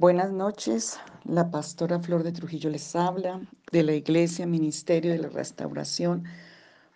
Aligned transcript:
Buenas 0.00 0.32
noches, 0.32 0.98
la 1.26 1.50
pastora 1.50 2.00
Flor 2.00 2.22
de 2.22 2.32
Trujillo 2.32 2.70
les 2.70 2.96
habla 2.96 3.46
de 3.70 3.82
la 3.82 3.92
Iglesia 3.92 4.46
Ministerio 4.46 5.12
de 5.12 5.18
la 5.18 5.28
Restauración 5.28 6.24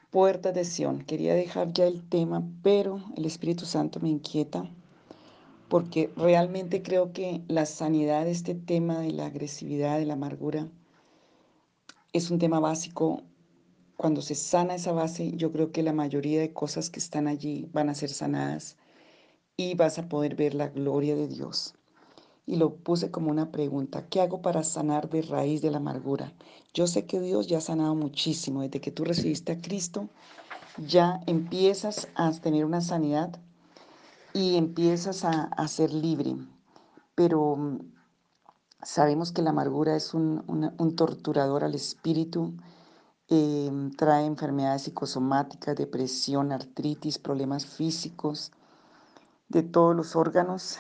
Puerta 0.09 0.53
de 0.53 0.65
Sion. 0.65 1.05
Quería 1.05 1.35
dejar 1.35 1.75
ya 1.75 1.87
el 1.87 2.03
tema, 2.09 2.43
pero 2.63 3.05
el 3.15 3.27
Espíritu 3.27 3.67
Santo 3.67 4.01
me 4.01 4.09
inquieta 4.09 4.71
porque 5.69 6.15
realmente 6.17 6.83
creo 6.83 7.13
que 7.13 7.43
la 7.47 7.67
sanidad 7.67 8.25
de 8.25 8.31
este 8.31 8.55
tema 8.55 9.01
de 9.01 9.13
la 9.13 9.27
agresividad, 9.27 9.99
de 9.99 10.07
la 10.07 10.15
amargura, 10.15 10.67
es 12.15 12.31
un 12.31 12.39
tema 12.39 12.59
básico. 12.59 13.21
Cuando 13.99 14.23
se 14.23 14.35
sana 14.35 14.77
esa 14.77 14.93
base, 14.93 15.33
yo 15.37 15.53
creo 15.53 15.73
que 15.73 15.83
la 15.83 15.93
mayoría 15.93 16.41
de 16.41 16.55
cosas 16.55 16.89
que 16.89 17.01
están 17.01 17.29
allí 17.29 17.69
van 17.71 17.91
a 17.91 17.95
ser 17.95 18.09
sanadas 18.09 18.79
y 19.59 19.75
vas 19.75 19.99
a 19.99 20.09
poder 20.09 20.37
ver 20.37 20.55
la 20.55 20.69
gloria 20.69 21.15
de 21.17 21.29
Dios 21.29 21.75
y 22.47 22.57
lo 22.57 22.75
puse 22.77 23.11
como 23.11 23.31
una 23.31 23.51
pregunta. 23.51 24.07
¿Qué 24.09 24.21
hago 24.21 24.43
para 24.43 24.63
sanar 24.65 25.09
de 25.09 25.23
raíz 25.23 25.63
de 25.63 25.71
la 25.71 25.79
amargura? 25.79 26.33
Yo 26.75 26.87
sé 26.87 27.07
que 27.07 27.21
Dios 27.21 27.47
ya 27.47 27.59
ha 27.59 27.63
sanado 27.63 27.95
muchísimo. 27.95 28.63
Desde 28.63 28.81
que 28.81 28.91
tú 28.91 29.05
recibiste 29.05 29.53
a 29.53 29.61
Cristo, 29.61 30.09
ya 30.79 31.21
empiezas 31.27 32.09
a 32.15 32.31
tener 32.33 32.65
una 32.65 32.81
sanidad 32.81 33.39
y 34.33 34.57
empiezas 34.57 35.25
a, 35.25 35.69
ser 35.69 35.93
libre. 35.95 36.37
Pero 37.15 37.57
mm, 37.57 37.79
sabemos 38.83 39.33
que 39.33 39.43
la 39.43 39.51
amargura 39.51 39.97
es 39.97 40.13
un, 40.13 40.43
torturador 40.97 41.65
al 41.65 41.75
espíritu. 41.75 42.53
Em, 43.29 43.91
trae 43.93 44.27
enfermedades 44.27 44.83
psicosomáticas, 44.83 45.77
depresión, 45.77 46.53
artritis, 46.53 47.19
problemas 47.19 47.65
físicos 47.65 48.53
de 49.49 49.63
todos 49.63 49.97
los 49.97 50.15
órganos 50.15 50.79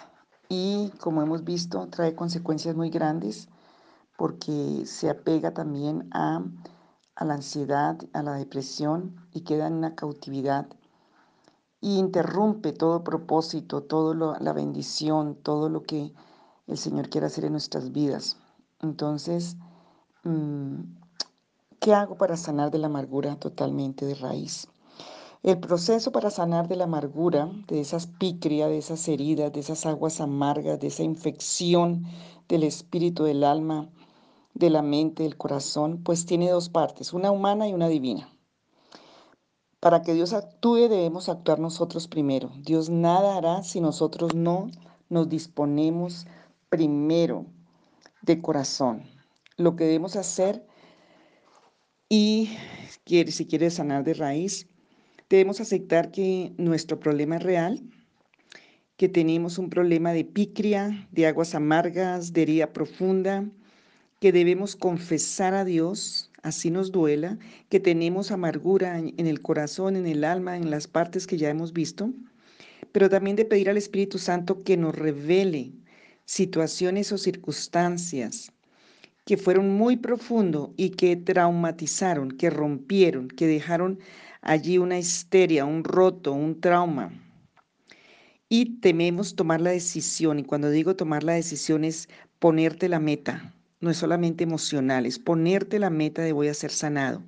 y 0.48 0.90
como 1.00 1.22
hemos 1.22 1.44
visto 1.44 1.88
trae 1.88 2.14
consecuencias 2.14 2.76
muy 2.76 2.90
grandes 2.90 3.48
porque 4.16 4.84
se 4.86 5.10
apega 5.10 5.52
también 5.52 6.08
a, 6.12 6.44
la 7.20 7.34
ansiedad, 7.34 7.98
a 8.12 8.22
la 8.22 8.34
depresión 8.34 9.16
y 9.32 9.40
queda 9.42 9.66
en 9.66 9.74
una 9.74 9.94
cautividad 9.94 10.66
y 11.80 11.98
interrumpe 11.98 12.72
todo 12.72 13.04
propósito, 13.04 13.82
toda 13.82 14.38
la 14.40 14.52
bendición, 14.52 15.36
todo 15.42 15.68
lo 15.68 15.82
que 15.82 16.14
el 16.66 16.78
Señor 16.78 17.10
quiere 17.10 17.26
hacer 17.26 17.44
en 17.44 17.52
nuestras 17.52 17.92
vidas. 17.92 18.38
Entonces, 18.80 19.56
mm, 20.22 20.80
¿qué 21.80 21.92
hago 21.94 22.16
para 22.16 22.36
sanar 22.36 22.70
de 22.70 22.78
la 22.78 22.86
amargura 22.86 23.36
totalmente 23.36 24.06
de 24.06 24.14
raíz? 24.14 24.68
El 25.44 25.60
proceso 25.60 26.10
para 26.10 26.30
sanar 26.30 26.68
de 26.68 26.76
la 26.76 26.84
amargura, 26.84 27.50
de 27.68 27.78
esas 27.78 28.06
pícrias, 28.06 28.70
de 28.70 28.78
esas 28.78 29.06
heridas, 29.08 29.52
de 29.52 29.60
esas 29.60 29.84
aguas 29.84 30.22
amargas, 30.22 30.80
de 30.80 30.86
esa 30.86 31.02
infección 31.02 32.06
del 32.48 32.62
espíritu, 32.62 33.24
del 33.24 33.44
alma, 33.44 33.90
de 34.54 34.70
la 34.70 34.80
mente, 34.80 35.22
del 35.22 35.36
corazón, 35.36 36.02
pues 36.02 36.24
tiene 36.24 36.48
dos 36.48 36.70
partes, 36.70 37.12
una 37.12 37.30
humana 37.30 37.68
y 37.68 37.74
una 37.74 37.88
divina. 37.88 38.34
Para 39.80 40.00
que 40.00 40.14
Dios 40.14 40.32
actúe 40.32 40.88
debemos 40.88 41.28
actuar 41.28 41.58
nosotros 41.58 42.08
primero. 42.08 42.50
Dios 42.62 42.88
nada 42.88 43.36
hará 43.36 43.62
si 43.64 43.82
nosotros 43.82 44.34
no 44.34 44.70
nos 45.10 45.28
disponemos 45.28 46.26
primero 46.70 47.44
de 48.22 48.40
corazón. 48.40 49.02
Lo 49.58 49.76
que 49.76 49.84
debemos 49.84 50.16
hacer 50.16 50.66
y 52.08 52.48
si 53.28 53.46
quiere 53.46 53.70
sanar 53.70 54.04
de 54.04 54.14
raíz, 54.14 54.70
Debemos 55.30 55.60
aceptar 55.60 56.10
que 56.10 56.52
nuestro 56.58 57.00
problema 57.00 57.36
es 57.36 57.42
real, 57.42 57.82
que 58.96 59.08
tenemos 59.08 59.58
un 59.58 59.70
problema 59.70 60.12
de 60.12 60.24
picria, 60.24 61.08
de 61.12 61.26
aguas 61.26 61.54
amargas, 61.54 62.32
de 62.32 62.42
herida 62.42 62.72
profunda, 62.72 63.44
que 64.20 64.32
debemos 64.32 64.76
confesar 64.76 65.54
a 65.54 65.64
Dios, 65.64 66.30
así 66.42 66.70
nos 66.70 66.92
duela, 66.92 67.38
que 67.68 67.80
tenemos 67.80 68.30
amargura 68.30 68.98
en 68.98 69.26
el 69.26 69.40
corazón, 69.40 69.96
en 69.96 70.06
el 70.06 70.24
alma, 70.24 70.56
en 70.56 70.70
las 70.70 70.86
partes 70.86 71.26
que 71.26 71.38
ya 71.38 71.50
hemos 71.50 71.72
visto, 71.72 72.10
pero 72.92 73.08
también 73.08 73.36
de 73.36 73.44
pedir 73.44 73.70
al 73.70 73.76
Espíritu 73.76 74.18
Santo 74.18 74.62
que 74.62 74.76
nos 74.76 74.94
revele 74.94 75.72
situaciones 76.26 77.12
o 77.12 77.18
circunstancias 77.18 78.52
que 79.24 79.36
fueron 79.36 79.70
muy 79.70 79.96
profundo 79.96 80.74
y 80.76 80.90
que 80.90 81.16
traumatizaron, 81.16 82.30
que 82.30 82.50
rompieron, 82.50 83.28
que 83.28 83.46
dejaron 83.46 83.98
allí 84.44 84.78
una 84.78 84.98
histeria, 84.98 85.64
un 85.64 85.82
roto, 85.82 86.32
un 86.32 86.60
trauma. 86.60 87.12
Y 88.48 88.80
tememos 88.80 89.34
tomar 89.34 89.60
la 89.60 89.70
decisión, 89.70 90.38
y 90.38 90.44
cuando 90.44 90.70
digo 90.70 90.94
tomar 90.94 91.24
la 91.24 91.32
decisión 91.32 91.82
es 91.82 92.08
ponerte 92.38 92.88
la 92.88 93.00
meta, 93.00 93.52
no 93.80 93.90
es 93.90 93.96
solamente 93.96 94.44
emocional, 94.44 95.06
es 95.06 95.18
ponerte 95.18 95.78
la 95.78 95.90
meta 95.90 96.22
de 96.22 96.32
voy 96.32 96.48
a 96.48 96.54
ser 96.54 96.70
sanado. 96.70 97.22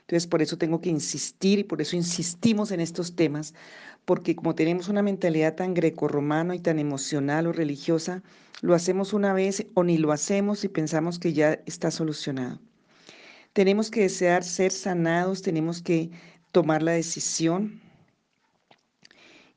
Entonces, 0.00 0.26
por 0.26 0.42
eso 0.42 0.58
tengo 0.58 0.80
que 0.80 0.88
insistir 0.88 1.58
y 1.58 1.64
por 1.64 1.80
eso 1.82 1.96
insistimos 1.96 2.70
en 2.72 2.80
estos 2.80 3.14
temas, 3.14 3.54
porque 4.04 4.34
como 4.34 4.54
tenemos 4.54 4.88
una 4.88 5.02
mentalidad 5.02 5.54
tan 5.54 5.74
greco-romana 5.74 6.54
y 6.54 6.60
tan 6.60 6.78
emocional 6.78 7.46
o 7.46 7.52
religiosa, 7.52 8.22
lo 8.60 8.74
hacemos 8.74 9.12
una 9.12 9.32
vez 9.32 9.66
o 9.74 9.84
ni 9.84 9.98
lo 9.98 10.12
hacemos 10.12 10.64
y 10.64 10.68
pensamos 10.68 11.18
que 11.18 11.32
ya 11.32 11.60
está 11.66 11.90
solucionado. 11.90 12.60
Tenemos 13.52 13.90
que 13.90 14.02
desear 14.02 14.44
ser 14.44 14.70
sanados, 14.70 15.42
tenemos 15.42 15.82
que 15.82 16.10
tomar 16.52 16.82
la 16.82 16.92
decisión. 16.92 17.80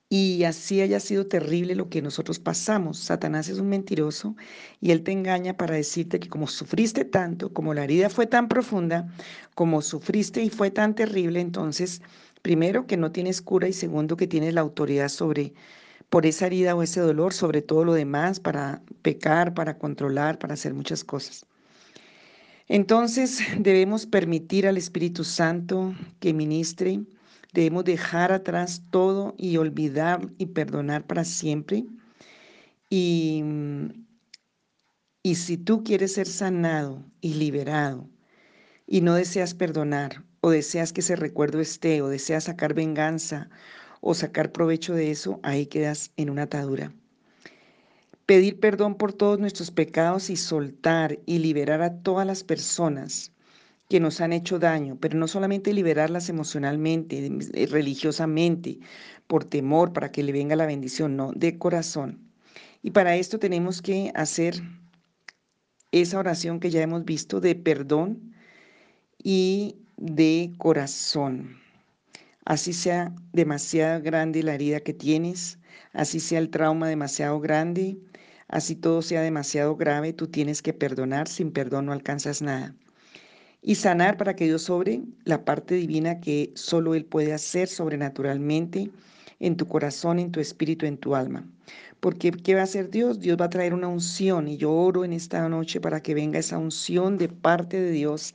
Y 0.09 0.44
así 0.44 0.81
haya 0.81 1.00
sido 1.00 1.26
terrible 1.26 1.74
lo 1.74 1.90
que 1.90 2.02
nosotros 2.04 2.38
pasamos. 2.38 3.00
Satanás 3.00 3.50
es 3.50 3.58
un 3.58 3.70
mentiroso 3.70 4.36
y 4.80 4.92
él 4.92 5.03
te 5.03 5.12
engaña 5.12 5.58
para 5.58 5.76
decirte 5.76 6.20
que 6.20 6.30
como 6.30 6.46
sufriste 6.48 7.03
tanto, 7.03 7.52
como 7.52 7.74
la 7.74 7.84
herida 7.84 8.09
fue 8.09 8.28
tan 8.28 8.48
profunda, 8.48 9.08
como 9.56 9.82
sufriste 9.82 10.44
y 10.44 10.52
fue 10.52 10.70
tan 10.70 10.94
terrible, 10.94 11.40
entonces, 11.42 12.02
primero 12.44 12.86
que 12.86 12.98
no 12.98 13.12
tienes 13.12 13.42
cura 13.42 13.68
y 13.68 13.74
segundo 13.74 14.16
que 14.16 14.28
tienes 14.28 14.53
la 14.53 14.62
autoridad 14.62 15.09
sobre 15.09 15.53
por 16.09 16.28
esa 16.28 16.46
herida 16.46 16.76
o 16.76 16.84
ese 16.84 17.00
dolor, 17.00 17.34
sobre 17.34 17.64
todo 17.64 17.84
lo 17.86 17.94
demás, 17.94 18.40
para 18.40 18.84
pecar, 19.02 19.56
para 19.56 19.80
controlar, 19.80 20.38
para 20.38 20.53
hacer 20.53 20.76
muchas 20.76 21.03
cosas. 21.03 21.48
Entonces 22.68 23.40
debemos 23.59 24.06
permitir 24.06 24.68
al 24.68 24.78
Espíritu 24.78 25.24
Santo 25.24 25.94
que 26.19 26.34
ministre, 26.34 27.01
debemos 27.53 27.84
dejar 27.85 28.31
atrás 28.31 28.84
todo 28.90 29.35
y 29.38 29.57
olvidar 29.57 30.29
y 30.38 30.47
perdonar 30.47 31.06
para 31.06 31.23
siempre. 31.23 31.85
Y, 32.90 33.44
y 35.23 35.35
si 35.35 35.57
tú 35.57 35.84
quieres 35.84 36.13
ser 36.13 36.28
sanado 36.28 37.03
y 37.22 37.35
liberado 37.35 38.09
y 38.85 39.02
no 39.02 39.16
deseas 39.16 39.53
perdonar 39.53 40.23
o 40.41 40.52
deseas 40.52 40.94
que 40.94 41.02
ese 41.02 41.16
recuerdo 41.16 41.59
esté 41.59 42.02
o 42.02 42.09
deseas 42.09 42.46
sacar 42.46 42.73
venganza 42.73 43.50
o 44.02 44.13
sacar 44.13 44.52
provecho 44.52 44.94
de 44.94 45.12
eso, 45.12 45.40
ahí 45.44 45.66
quedas 45.66 46.12
en 46.18 46.29
una 46.29 46.44
atadura 46.44 46.94
pedir 48.25 48.59
perdón 48.59 48.95
por 48.95 49.13
todos 49.13 49.39
nuestros 49.39 49.72
pecados 49.72 50.29
y 50.29 50.35
soltar 50.35 51.19
y 51.25 51.39
liberar 51.39 51.81
a 51.81 52.01
todas 52.01 52.25
las 52.25 52.44
personas 52.44 53.31
que 53.89 54.00
nos 54.00 54.22
han 54.22 54.34
hecho 54.34 54.59
daño, 54.59 54.97
pero 55.00 55.17
no 55.17 55.28
solamente 55.28 55.73
liberarlas 55.73 56.29
emocionalmente, 56.29 57.29
eh, 57.53 57.67
religiosamente, 57.67 58.79
por 59.28 59.45
temor, 59.45 59.94
para 59.94 60.11
que 60.11 60.23
le 60.23 60.31
venga 60.31 60.56
la 60.56 60.66
bendición, 60.66 61.16
no, 61.16 61.31
de 61.34 61.57
corazón. 61.57 62.31
Y 62.81 62.91
para 62.91 63.16
esto 63.16 63.39
tenemos 63.39 63.81
que 63.81 64.11
hacer 64.16 64.61
esa 65.91 66.17
oración 66.19 66.59
que 66.59 66.72
ya 66.72 66.81
hemos 66.81 67.05
visto 67.05 67.40
de 67.40 67.55
perdón 67.55 68.34
y 69.22 69.78
de 69.97 70.53
corazón. 70.57 71.57
Así 72.45 72.73
sea 72.73 73.13
demasiado 73.31 74.01
grande 74.01 74.44
la 74.44 74.55
herida 74.55 74.81
que 74.81 74.94
tienes, 74.94 75.59
así 75.93 76.19
sea 76.19 76.40
el 76.40 76.49
trauma 76.49 76.90
demasiado 76.90 77.40
grande, 77.40 77.97
Así 78.47 78.75
todo 78.75 79.01
sea 79.01 79.22
demasiado 79.22 79.75
grave, 79.75 80.13
tú 80.13 80.28
tienes 80.28 80.61
que 80.61 80.73
perdonar, 80.73 81.28
sin 81.28 81.51
perdón 81.51 81.87
no 81.87 81.93
alcanzas 81.93 82.41
nada. 82.41 82.75
Y 83.61 83.75
sanar 83.75 84.17
para 84.17 84.35
que 84.35 84.45
Dios 84.45 84.63
sobre 84.63 85.01
la 85.23 85.45
parte 85.45 85.75
divina 85.75 86.19
que 86.19 86.51
solo 86.55 86.95
Él 86.95 87.05
puede 87.05 87.34
hacer 87.34 87.67
sobrenaturalmente 87.67 88.91
en 89.40 89.57
tu 89.57 89.67
corazón, 89.67 90.19
en 90.19 90.31
tu 90.31 90.40
espíritu, 90.40 90.85
en 90.85 90.97
tu 90.97 91.16
alma. 91.16 91.47
Porque 91.99 92.31
¿qué 92.31 92.55
va 92.55 92.61
a 92.61 92.66
hacer 92.66 92.90
Dios? 92.90 93.19
Dios 93.22 93.37
va 93.40 93.45
a 93.45 93.49
traer 93.49 93.73
una 93.73 93.87
unción 93.87 94.49
y 94.49 94.57
yo 94.57 94.73
oro 94.73 95.05
en 95.05 95.13
esta 95.13 95.47
noche 95.47 95.79
para 95.79 96.01
que 96.01 96.13
venga 96.13 96.40
esa 96.40 96.57
unción 96.57 97.17
de 97.17 97.29
parte 97.29 97.79
de 97.79 97.91
Dios, 97.91 98.34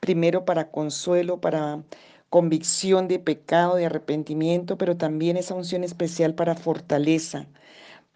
primero 0.00 0.44
para 0.44 0.70
consuelo, 0.70 1.40
para 1.40 1.82
convicción 2.28 3.08
de 3.08 3.18
pecado, 3.18 3.76
de 3.76 3.86
arrepentimiento, 3.86 4.76
pero 4.76 4.96
también 4.96 5.38
esa 5.38 5.54
unción 5.54 5.84
especial 5.84 6.34
para 6.34 6.54
fortaleza, 6.54 7.46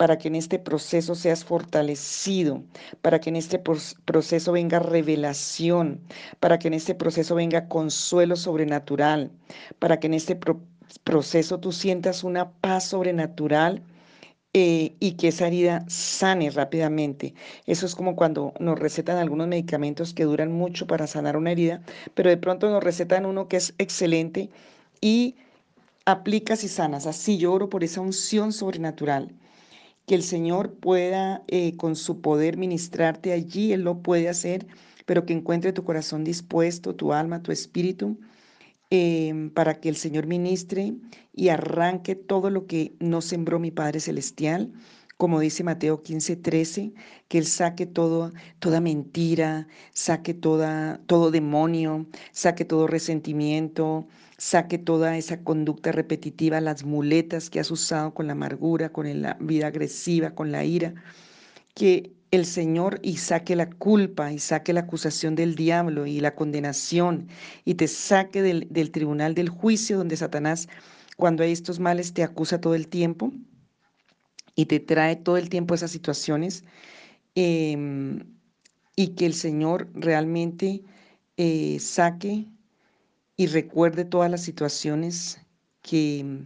para 0.00 0.16
que 0.16 0.28
en 0.28 0.34
este 0.34 0.58
proceso 0.58 1.14
seas 1.14 1.44
fortalecido, 1.44 2.64
para 3.02 3.20
que 3.20 3.28
en 3.28 3.36
este 3.36 3.58
proceso 3.58 4.52
venga 4.52 4.78
revelación, 4.78 6.00
para 6.40 6.58
que 6.58 6.68
en 6.68 6.74
este 6.74 6.94
proceso 6.94 7.34
venga 7.34 7.68
consuelo 7.68 8.36
sobrenatural, 8.36 9.30
para 9.78 10.00
que 10.00 10.06
en 10.06 10.14
este 10.14 10.38
proceso 11.04 11.60
tú 11.60 11.70
sientas 11.72 12.24
una 12.24 12.50
paz 12.50 12.84
sobrenatural 12.84 13.82
eh, 14.54 14.96
y 15.00 15.18
que 15.18 15.28
esa 15.28 15.48
herida 15.48 15.84
sane 15.86 16.48
rápidamente. 16.48 17.34
Eso 17.66 17.84
es 17.84 17.94
como 17.94 18.16
cuando 18.16 18.54
nos 18.58 18.78
recetan 18.78 19.18
algunos 19.18 19.48
medicamentos 19.48 20.14
que 20.14 20.24
duran 20.24 20.50
mucho 20.50 20.86
para 20.86 21.06
sanar 21.08 21.36
una 21.36 21.52
herida, 21.52 21.82
pero 22.14 22.30
de 22.30 22.38
pronto 22.38 22.70
nos 22.70 22.82
recetan 22.82 23.26
uno 23.26 23.48
que 23.48 23.58
es 23.58 23.74
excelente 23.76 24.48
y 25.02 25.36
aplicas 26.06 26.64
y 26.64 26.68
sanas. 26.68 27.06
Así 27.06 27.36
yo 27.36 27.52
oro 27.52 27.68
por 27.68 27.84
esa 27.84 28.00
unción 28.00 28.54
sobrenatural. 28.54 29.34
Que 30.10 30.16
el 30.16 30.24
Señor 30.24 30.74
pueda 30.74 31.44
eh, 31.46 31.76
con 31.76 31.94
su 31.94 32.20
poder 32.20 32.56
ministrarte 32.56 33.30
allí, 33.32 33.72
Él 33.72 33.82
lo 33.82 34.02
puede 34.02 34.28
hacer, 34.28 34.66
pero 35.06 35.24
que 35.24 35.32
encuentre 35.32 35.72
tu 35.72 35.84
corazón 35.84 36.24
dispuesto, 36.24 36.96
tu 36.96 37.12
alma, 37.12 37.44
tu 37.44 37.52
espíritu 37.52 38.18
Em, 38.92 39.50
para 39.50 39.78
que 39.80 39.88
el 39.88 39.94
Señor 39.94 40.26
ministre 40.26 40.94
y 41.32 41.48
arranque 41.48 42.16
todo 42.16 42.50
lo 42.50 42.66
que 42.66 42.92
no 42.98 43.20
sembró 43.20 43.60
mi 43.60 43.70
Padre 43.70 44.00
Celestial, 44.00 44.72
como 45.16 45.38
dice 45.38 45.62
Mateo 45.62 46.02
15, 46.02 46.34
13, 46.34 46.92
que 47.28 47.38
Él 47.38 47.46
saque 47.46 47.86
todo, 47.86 48.32
toda 48.58 48.80
mentira, 48.80 49.68
saque 49.92 50.34
toda, 50.34 51.00
todo 51.06 51.30
demonio, 51.30 52.06
saque 52.32 52.64
todo 52.64 52.88
resentimiento, 52.88 54.08
saque 54.40 54.78
toda 54.78 55.18
esa 55.18 55.44
conducta 55.44 55.92
repetitiva, 55.92 56.62
las 56.62 56.82
muletas 56.84 57.50
que 57.50 57.60
has 57.60 57.70
usado 57.70 58.14
con 58.14 58.26
la 58.26 58.32
amargura, 58.32 58.88
con 58.90 59.20
la 59.20 59.36
vida 59.38 59.66
agresiva, 59.66 60.34
con 60.34 60.50
la 60.50 60.64
ira, 60.64 60.94
que 61.74 62.14
el 62.30 62.46
Señor 62.46 63.00
y 63.02 63.18
saque 63.18 63.54
la 63.54 63.68
culpa 63.68 64.32
y 64.32 64.38
saque 64.38 64.72
la 64.72 64.80
acusación 64.80 65.34
del 65.34 65.56
diablo 65.56 66.06
y 66.06 66.20
la 66.20 66.34
condenación 66.34 67.28
y 67.66 67.74
te 67.74 67.86
saque 67.86 68.40
del, 68.40 68.90
tribunal 68.90 69.34
del 69.34 69.50
juicio 69.50 69.98
donde 69.98 70.16
Satanás, 70.16 70.68
cuando 71.18 71.42
hay 71.42 71.52
estos 71.52 71.78
males, 71.78 72.14
te 72.14 72.22
acusa 72.22 72.62
todo 72.62 72.74
el 72.74 72.88
tiempo 72.88 73.34
y 74.54 74.64
te 74.64 74.80
trae 74.80 75.16
todo 75.16 75.36
el 75.36 75.50
tiempo 75.50 75.74
esas 75.74 75.90
situaciones 75.90 76.64
em, 77.34 78.24
y 78.96 79.08
que 79.08 79.26
el 79.26 79.34
Señor 79.34 79.90
realmente 79.92 80.82
eh, 81.36 81.78
saque 81.78 82.46
y 83.40 83.46
recuerde 83.46 84.04
todas 84.04 84.30
las 84.30 84.42
situaciones 84.42 85.40
que 85.80 86.44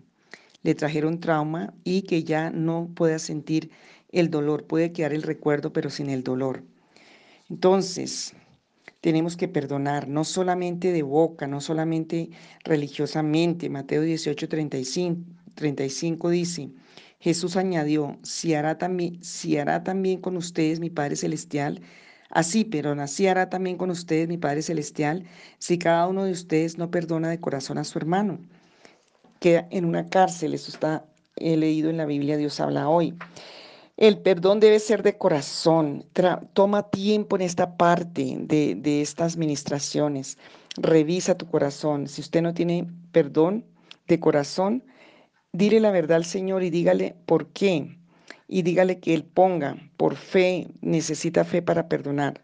le 0.62 0.74
trajeron 0.76 1.18
trauma 1.18 1.74
y 1.82 2.02
que 2.02 2.22
ya 2.22 2.50
no 2.50 2.88
pueda 2.94 3.18
sentir 3.18 3.72
el 4.12 4.30
dolor. 4.30 4.68
Puede 4.68 4.92
quedar 4.92 5.12
el 5.12 5.24
recuerdo, 5.24 5.72
pero 5.72 5.90
sin 5.90 6.08
el 6.08 6.22
dolor. 6.22 6.62
Entonces, 7.50 8.34
tenemos 9.00 9.36
que 9.36 9.48
perdonar, 9.48 10.06
no 10.06 10.22
solamente 10.22 10.92
de 10.92 11.02
boca, 11.02 11.48
no 11.48 11.60
solamente 11.60 12.30
religiosamente. 12.62 13.68
Mateo 13.68 14.02
18, 14.02 14.48
35, 14.48 15.20
35 15.56 16.30
dice, 16.30 16.70
Jesús 17.18 17.56
añadió, 17.56 18.20
si 18.22 18.54
hará, 18.54 18.78
también, 18.78 19.20
si 19.24 19.58
hará 19.58 19.82
también 19.82 20.20
con 20.20 20.36
ustedes 20.36 20.78
mi 20.78 20.90
Padre 20.90 21.16
Celestial, 21.16 21.80
así, 22.34 22.64
pero 22.64 22.92
así 23.00 23.26
hará 23.26 23.48
también 23.48 23.78
con 23.78 23.90
ustedes 23.90 24.28
mi 24.28 24.36
Padre 24.36 24.62
Celestial, 24.62 25.24
si 25.58 25.78
cada 25.78 26.06
uno 26.06 26.24
de 26.24 26.32
ustedes 26.32 26.76
no 26.76 26.90
perdona 26.90 27.30
de 27.30 27.40
corazón 27.40 27.78
a 27.78 27.84
su 27.84 27.98
hermano. 27.98 28.38
Queda 29.40 29.66
en 29.70 29.84
una 29.84 30.08
cárcel, 30.08 30.54
eso 30.54 30.70
está 30.70 31.04
he 31.36 31.56
leído 31.56 31.90
en 31.90 31.96
la 31.96 32.06
Biblia, 32.06 32.36
Dios 32.36 32.60
habla 32.60 32.88
hoy. 32.88 33.14
El 33.96 34.18
perdón 34.18 34.60
debe 34.60 34.80
ser 34.80 35.02
de 35.02 35.16
corazón. 35.16 36.04
toma 36.52 36.90
tiempo 36.90 37.36
en 37.36 37.42
esta 37.42 37.76
parte 37.76 38.36
de, 38.40 38.74
de 38.74 39.02
estas 39.02 39.36
ministraciones. 39.36 40.36
Revisa 40.76 41.36
tu 41.36 41.46
corazón. 41.46 42.08
Si 42.08 42.20
usted 42.20 42.42
no 42.42 42.54
tiene 42.54 42.88
perdón 43.12 43.64
de 44.08 44.18
corazón, 44.18 44.82
dile 45.52 45.78
la 45.78 45.92
verdad 45.92 46.16
al 46.16 46.24
Señor 46.24 46.64
y 46.64 46.70
dígale 46.70 47.14
por 47.26 47.48
qué. 47.48 47.96
Y 48.48 48.62
dígale 48.62 49.00
que 49.00 49.14
Él 49.14 49.24
ponga 49.24 49.76
por 49.96 50.16
fe, 50.16 50.68
necesita 50.80 51.44
fe 51.44 51.62
para 51.62 51.88
perdonar. 51.88 52.42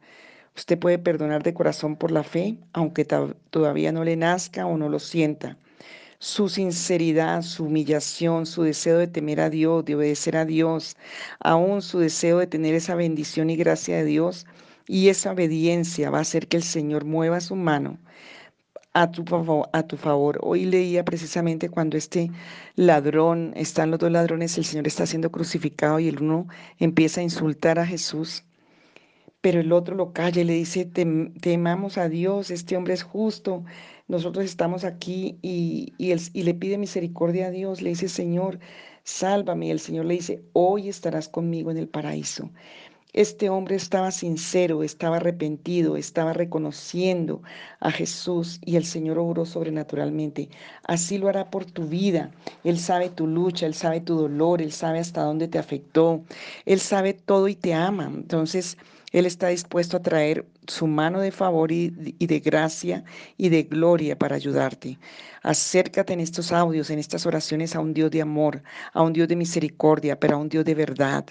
Usted 0.57 0.79
puede 0.79 0.99
perdonar 0.99 1.43
de 1.43 1.55
corazón 1.55 1.97
por 1.97 2.11
la 2.11 2.23
fe, 2.23 2.57
aunque 2.73 3.05
todavía 3.05 3.93
no 3.93 4.05
le 4.05 4.17
nazca 4.17 4.67
o 4.67 4.77
no 4.77 4.89
lo 4.89 4.99
sienta 4.99 5.57
su 6.23 6.51
sinceridad, 6.51 7.41
su 7.41 7.65
humillación, 7.65 8.45
su 8.45 8.63
deseo 8.63 8.99
de 8.99 9.07
temer 9.07 9.41
a 9.41 9.49
Dios, 9.49 9.87
de 9.87 9.95
obedecer 9.97 10.37
a 10.37 10.45
Dios, 10.45 10.97
aún 11.41 11.81
su 11.81 11.99
deseo 11.99 12.39
de 12.39 12.47
tener 12.47 12.75
esa 12.75 12.95
bendición 12.95 13.49
y 13.49 13.57
gracia 13.57 13.97
de 13.97 14.05
Dios. 14.05 14.47
Y 14.87 15.09
esa 15.09 15.33
obediencia 15.33 16.11
va 16.11 16.19
a 16.19 16.23
hacer 16.23 16.47
que 16.49 16.59
el 16.59 16.63
Señor 16.63 17.07
mueva 17.07 17.41
su 17.41 17.57
mano 17.57 17.99
a 18.93 19.11
tu, 19.11 19.25
favor, 19.25 19.69
a 19.73 19.83
tu 19.85 19.97
favor. 19.97 20.39
Hoy 20.43 20.65
leía 20.65 21.05
precisamente 21.05 21.69
cuando 21.69 21.97
este 21.97 22.31
ladrón, 22.77 23.53
están 23.57 23.91
los 23.91 24.01
dos 24.01 24.11
ladrones, 24.11 24.59
el 24.59 24.65
Señor 24.65 24.87
está 24.87 25.07
siendo 25.07 25.31
crucificado 25.31 26.01
y 26.01 26.09
el 26.09 26.23
uno 26.23 26.49
empieza 26.79 27.21
a 27.21 27.25
insultar 27.25 27.79
a 27.79 27.87
Jesús 27.87 28.45
pero 29.41 29.61
el 29.61 29.73
otro 29.73 29.95
lo 29.97 30.13
calla 30.13 30.43
y 30.43 30.45
le 30.45 30.53
dice, 30.55 30.85
temamos 30.85 31.99
a 31.99 32.09
Dios, 32.09 32.51
este 32.51 32.77
hombre 32.77 32.95
es 32.95 33.03
justo, 33.03 33.65
nosotros 34.09 34.45
estamos 34.45 34.85
aquí 34.85 35.39
y, 35.41 35.95
y, 35.99 36.13
y 36.13 36.43
le 36.43 36.55
pide 36.55 36.77
misericordia 36.79 37.47
a 37.47 37.51
Dios, 37.51 37.81
le 37.81 37.91
dice, 37.91 38.09
Señor, 38.09 38.59
sálvame. 39.05 39.67
Y 39.67 39.71
el 39.71 39.81
Señor 39.81 40.07
le 40.07 40.15
dice, 40.15 40.43
hoy 40.53 40.89
estarás 40.89 41.29
conmigo 41.29 41.71
en 41.71 41.79
el 41.79 41.89
paraíso. 41.89 42.51
Este 43.13 43.51
hombre 43.51 43.75
estaba 43.75 44.13
sincero, 44.13 44.85
estaba 44.85 45.17
arrepentido, 45.17 45.97
estaba 45.97 46.33
reconociendo 46.33 47.43
a 47.81 47.91
Jesús 47.91 48.61
y 48.65 48.77
el 48.77 48.85
Señor 48.85 49.19
obró 49.19 49.47
sobrenaturalmente. 49.47 50.49
Así 50.85 51.19
lo 51.19 51.29
hará 51.29 51.51
por 51.51 51.65
tu 51.65 51.89
vida. 51.89 52.31
Él 52.63 52.79
sabe 52.79 53.09
tu 53.09 53.27
lucha, 53.27 53.67
Él 53.67 53.75
sabe 53.75 54.01
tu 54.01 54.15
dolor, 54.15 54.63
Él 54.63 54.71
sabe 54.71 55.01
hasta 55.01 55.23
dónde 55.23 55.49
te 55.49 55.59
afectó, 55.59 56.23
Él 56.67 56.79
sabe 56.79 57.13
todo 57.15 57.49
y 57.49 57.57
te 57.57 57.75
ama. 57.75 58.05
Entonces, 58.07 58.77
Él 59.11 59.27
está 59.27 59.49
dispuesto 59.49 59.97
a 59.97 60.03
traer 60.03 60.47
su 60.69 60.87
mano 60.87 61.21
de 61.21 61.33
favor 61.33 61.73
y, 61.73 61.91
de 61.91 62.39
gracia 62.39 63.03
y 63.37 63.49
de 63.49 63.65
gloria 63.65 64.17
para 64.17 64.37
ayudarte. 64.37 64.99
Acércate 65.43 66.13
en 66.13 66.21
estos 66.21 66.53
audios, 66.53 66.91
en 66.91 67.01
estas 67.01 67.27
oraciones 67.27 67.75
a 67.75 67.81
un 67.81 67.93
Dios 67.93 68.13
de 68.13 68.23
amor, 68.23 68.63
a 68.93 69.03
un 69.03 69.13
Dios 69.13 69.27
de 69.27 69.35
misericordia, 69.35 70.21
pero 70.21 70.37
a 70.37 70.39
un 70.39 70.49
Dios 70.49 70.65
de 70.65 70.77
verdad. 70.77 71.25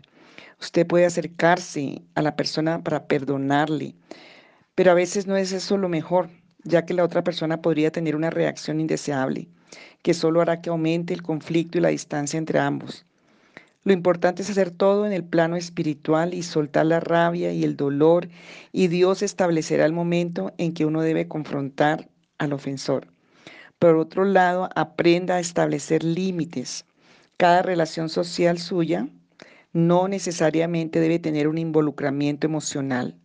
Usted 0.59 0.85
puede 0.87 1.05
acercarse 1.05 2.01
a 2.15 2.21
la 2.21 2.35
persona 2.35 2.83
para 2.83 3.07
perdonarle, 3.07 3.95
pero 4.75 4.91
a 4.91 4.95
veces 4.95 5.27
no 5.27 5.37
es 5.37 5.51
eso 5.51 5.77
lo 5.77 5.89
mejor, 5.89 6.29
ya 6.63 6.85
que 6.85 6.93
la 6.93 7.03
otra 7.03 7.23
persona 7.23 7.61
podría 7.61 7.91
tener 7.91 8.15
una 8.15 8.29
reacción 8.29 8.79
indeseable, 8.79 9.47
que 10.01 10.13
solo 10.13 10.41
hará 10.41 10.61
que 10.61 10.69
aumente 10.69 11.13
el 11.13 11.21
conflicto 11.21 11.77
y 11.77 11.81
la 11.81 11.89
distancia 11.89 12.37
entre 12.37 12.59
ambos. 12.59 13.05
Lo 13.83 13.93
importante 13.93 14.41
es 14.41 14.49
hacer 14.49 14.71
todo 14.71 15.05
en 15.05 15.13
el 15.13 15.23
plano 15.23 15.55
espiritual 15.55 16.33
y 16.33 16.43
soltar 16.43 16.85
la 16.85 16.99
rabia 16.99 17.53
y 17.53 17.63
el 17.63 17.77
dolor 17.77 18.27
y 18.73 18.87
Dios 18.87 19.21
establecerá 19.21 19.85
el 19.85 19.93
momento 19.93 20.53
en 20.57 20.73
que 20.73 20.85
uno 20.85 21.01
debe 21.01 21.27
confrontar 21.27 22.09
al 22.37 22.53
ofensor. 22.53 23.07
Por 23.79 23.95
otro 23.95 24.25
lado, 24.25 24.69
aprenda 24.75 25.35
a 25.35 25.39
establecer 25.39 26.03
límites. 26.03 26.85
Cada 27.37 27.61
relación 27.61 28.09
social 28.09 28.57
suya 28.57 29.07
no 29.73 30.07
necesariamente 30.07 30.99
debe 30.99 31.19
tener 31.19 31.47
un 31.47 31.57
involucramiento 31.57 32.47
emocional. 32.47 33.15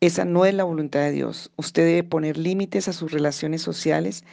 Esa 0.00 0.24
no 0.24 0.44
es 0.44 0.54
la 0.54 0.64
voluntad 0.64 1.00
de 1.00 1.12
Dios. 1.12 1.52
Usted 1.56 1.84
debe 1.86 2.04
poner 2.04 2.36
límites 2.36 2.88
a 2.88 2.92
sus 2.92 3.12
relaciones 3.12 3.62
sociales 3.62 4.24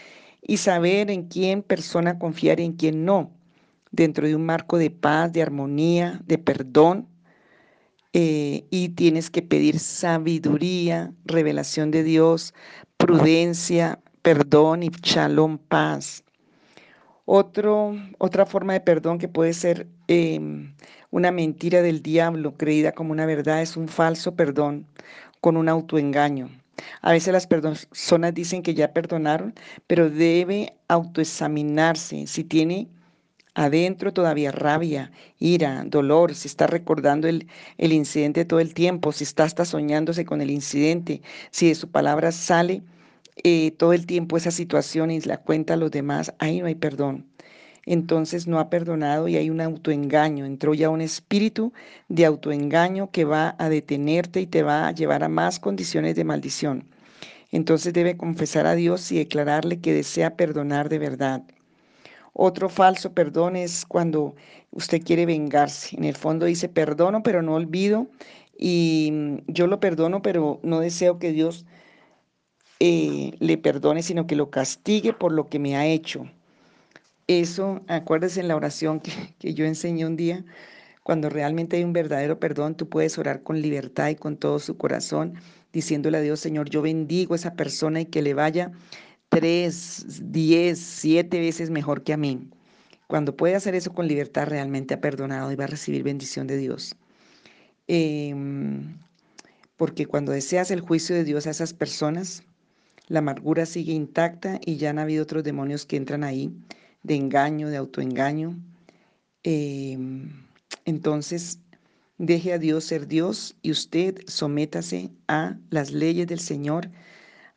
y 0.42 0.58
saber 0.58 1.12
en 1.12 1.28
quién 1.28 1.62
persona 1.64 2.18
confiar 2.18 2.60
y 2.60 2.66
en 2.66 2.74
quién 2.74 3.06
no, 3.06 3.32
dentro 3.92 4.28
de 4.28 4.36
un 4.36 4.46
marco 4.46 4.78
de 4.78 4.90
paz, 4.90 5.32
de 5.32 5.42
armonía, 5.42 6.22
de 6.26 6.38
perdón. 6.38 7.08
Eh, 8.14 8.66
y 8.72 8.90
tienes 8.90 9.30
que 9.30 9.44
pedir 9.44 9.78
sabiduría, 9.80 11.14
revelación 11.26 11.92
de 11.92 12.04
Dios, 12.04 12.56
prudencia, 12.98 14.00
perdón 14.24 14.82
y 14.82 14.90
shalom, 14.90 15.60
paz. 15.60 16.24
Otra 17.26 18.48
forma 18.48 18.74
de 18.74 18.82
perdón 18.82 19.20
que 19.20 19.28
puede 19.28 19.54
ser 19.54 19.88
em, 20.10 20.74
una 21.12 21.32
mentira 21.32 21.82
del 21.82 22.02
diablo 22.02 22.56
creída 22.58 22.92
como 22.94 23.12
una 23.12 23.26
verdad 23.26 23.62
es 23.62 23.78
un 23.78 23.88
falso 23.88 24.36
perdón 24.36 24.86
con 25.40 25.56
un 25.56 25.70
autoengaño. 25.70 26.50
A 27.02 27.12
veces 27.12 27.32
las 27.34 27.48
personas 27.48 28.34
dicen 28.34 28.64
que 28.64 28.74
ya 28.74 28.92
perdonaron, 28.94 29.54
pero 29.88 30.10
debe 30.10 30.74
autoexaminarse 30.88 32.26
si 32.28 32.44
tiene 32.44 32.88
adentro 33.54 34.12
todavía 34.14 34.52
rabia, 34.52 35.12
ira, 35.40 35.84
dolor, 35.86 36.34
si 36.34 36.48
está 36.48 36.66
recordando 36.68 37.28
el, 37.28 37.48
el 37.78 37.94
incidente 37.94 38.46
todo 38.46 38.60
el 38.60 38.74
tiempo, 38.74 39.12
si 39.12 39.24
está 39.26 39.44
hasta 39.44 39.66
soñándose 39.66 40.26
con 40.26 40.42
el 40.42 40.50
incidente, 40.50 41.22
si 41.52 41.68
de 41.68 41.76
su 41.76 41.90
palabra 41.92 42.32
sale 42.32 42.82
eh, 43.44 43.72
todo 43.72 43.94
el 43.94 44.06
tiempo 44.06 44.38
esa 44.38 44.52
situación 44.52 45.12
y 45.12 45.22
la 45.22 45.38
cuenta 45.38 45.76
a 45.76 45.78
los 45.78 45.92
demás, 45.92 46.34
ahí 46.40 46.60
no 46.62 46.68
hay 46.68 46.76
perdón 46.76 47.26
entonces 47.90 48.46
no 48.46 48.60
ha 48.60 48.70
perdonado 48.70 49.28
y 49.28 49.36
hay 49.36 49.50
un 49.50 49.62
autoengaño. 49.62 50.46
Entró 50.46 50.76
ya 50.76 50.92
un 50.92 51.02
espíritu 51.02 51.74
de 52.08 52.24
autoengaño 52.24 53.10
que 53.10 53.26
va 53.26 53.56
a 53.58 53.68
detenerte 53.68 54.42
y 54.42 54.46
te 54.46 54.62
va 54.62 54.88
a 54.88 54.92
llevar 54.92 55.24
a 55.24 55.28
más 55.28 55.60
condiciones 55.60 56.16
de 56.16 56.24
maldición. 56.24 56.86
Entonces 57.52 57.92
debe 57.94 58.16
confesar 58.16 58.68
a 58.68 58.76
Dios 58.76 59.12
y 59.12 59.18
declararle 59.18 59.80
que 59.80 59.92
desea 59.92 60.36
perdonar 60.38 60.88
de 60.88 61.00
verdad. 61.00 61.44
Otro 62.34 62.70
falso 62.70 63.14
perdón 63.14 63.56
es 63.56 63.86
cuando 63.88 64.36
usted 64.70 65.02
quiere 65.04 65.26
vengarse. 65.26 65.98
En 65.98 66.04
el 66.04 66.16
fondo 66.16 66.46
dice, 66.46 66.70
perdono, 66.70 67.24
pero 67.24 67.42
no 67.42 67.56
olvido. 67.56 68.08
Y 68.56 69.10
mm, 69.12 69.38
yo 69.48 69.66
lo 69.66 69.80
perdono, 69.80 70.22
pero 70.22 70.60
no 70.62 70.80
deseo 70.80 71.18
que 71.18 71.32
Dios 71.32 71.66
eh, 72.80 73.32
le 73.40 73.58
perdone, 73.58 74.04
sino 74.04 74.28
que 74.28 74.36
lo 74.36 74.52
castigue 74.52 75.12
por 75.14 75.32
lo 75.32 75.50
que 75.50 75.58
me 75.58 75.76
ha 75.76 75.88
hecho. 75.88 76.28
Eso, 77.30 77.84
acuérdese 77.88 78.40
en 78.40 78.48
la 78.48 78.56
oración 78.56 79.00
que, 79.00 79.12
que 79.38 79.54
yo 79.54 79.64
enseñé 79.64 80.04
un 80.08 80.16
día, 80.16 80.44
cuando 81.04 81.30
realmente 81.30 81.78
hay 81.78 81.84
un 81.84 81.94
verdadero 81.94 82.40
perdón, 82.40 82.76
tú 82.76 82.90
puedes 82.90 83.20
orar 83.20 83.44
con 83.44 83.62
libertad 83.62 84.10
y 84.10 84.16
con 84.16 84.36
todo 84.36 84.58
su 84.58 84.78
corazón, 84.78 85.36
diciéndole 85.72 86.18
a 86.18 86.22
Dios, 86.22 86.40
Señor, 86.40 86.72
yo 86.72 86.82
bendigo 86.82 87.34
a 87.34 87.38
esa 87.38 87.54
persona 87.54 88.02
y 88.02 88.06
que 88.08 88.24
le 88.24 88.34
vaya 88.34 88.72
tres, 89.30 90.24
diez, 90.24 90.80
siete 90.80 91.40
veces 91.40 91.70
mejor 91.70 92.02
que 92.02 92.14
a 92.14 92.18
mí. 92.18 92.50
Cuando 93.06 93.36
puede 93.36 93.54
hacer 93.54 93.76
eso 93.76 93.94
con 93.94 94.08
libertad, 94.08 94.48
realmente 94.48 94.96
ha 94.96 95.02
perdonado 95.02 95.52
y 95.52 95.56
va 95.56 95.66
a 95.66 95.68
recibir 95.68 96.02
bendición 96.02 96.48
de 96.48 96.58
Dios. 96.58 96.96
Em, 97.88 98.98
porque 99.78 100.08
cuando 100.08 100.32
deseas 100.32 100.72
el 100.72 100.82
juicio 100.82 101.16
de 101.16 101.26
Dios 101.26 101.46
a 101.46 101.52
esas 101.52 101.76
personas, 101.76 102.42
la 103.08 103.20
amargura 103.20 103.68
sigue 103.68 103.94
intacta 103.94 104.60
y 104.66 104.78
ya 104.78 104.90
han 104.90 104.98
habido 104.98 105.22
otros 105.22 105.44
demonios 105.44 105.86
que 105.86 105.96
entran 105.96 106.24
ahí, 106.24 106.52
de 107.04 107.16
engaño, 107.16 107.70
de 107.70 107.78
autoengaño. 107.78 108.58
Em, 109.44 110.46
entonces, 110.86 111.60
deje 112.18 112.54
a 112.54 112.58
Dios 112.58 112.84
ser 112.84 113.08
Dios 113.08 113.56
y 113.62 113.72
usted 113.72 114.22
sométase 114.28 115.12
a 115.28 115.58
las 115.70 115.92
leyes 115.92 116.28
del 116.28 116.40
Señor, 116.40 116.90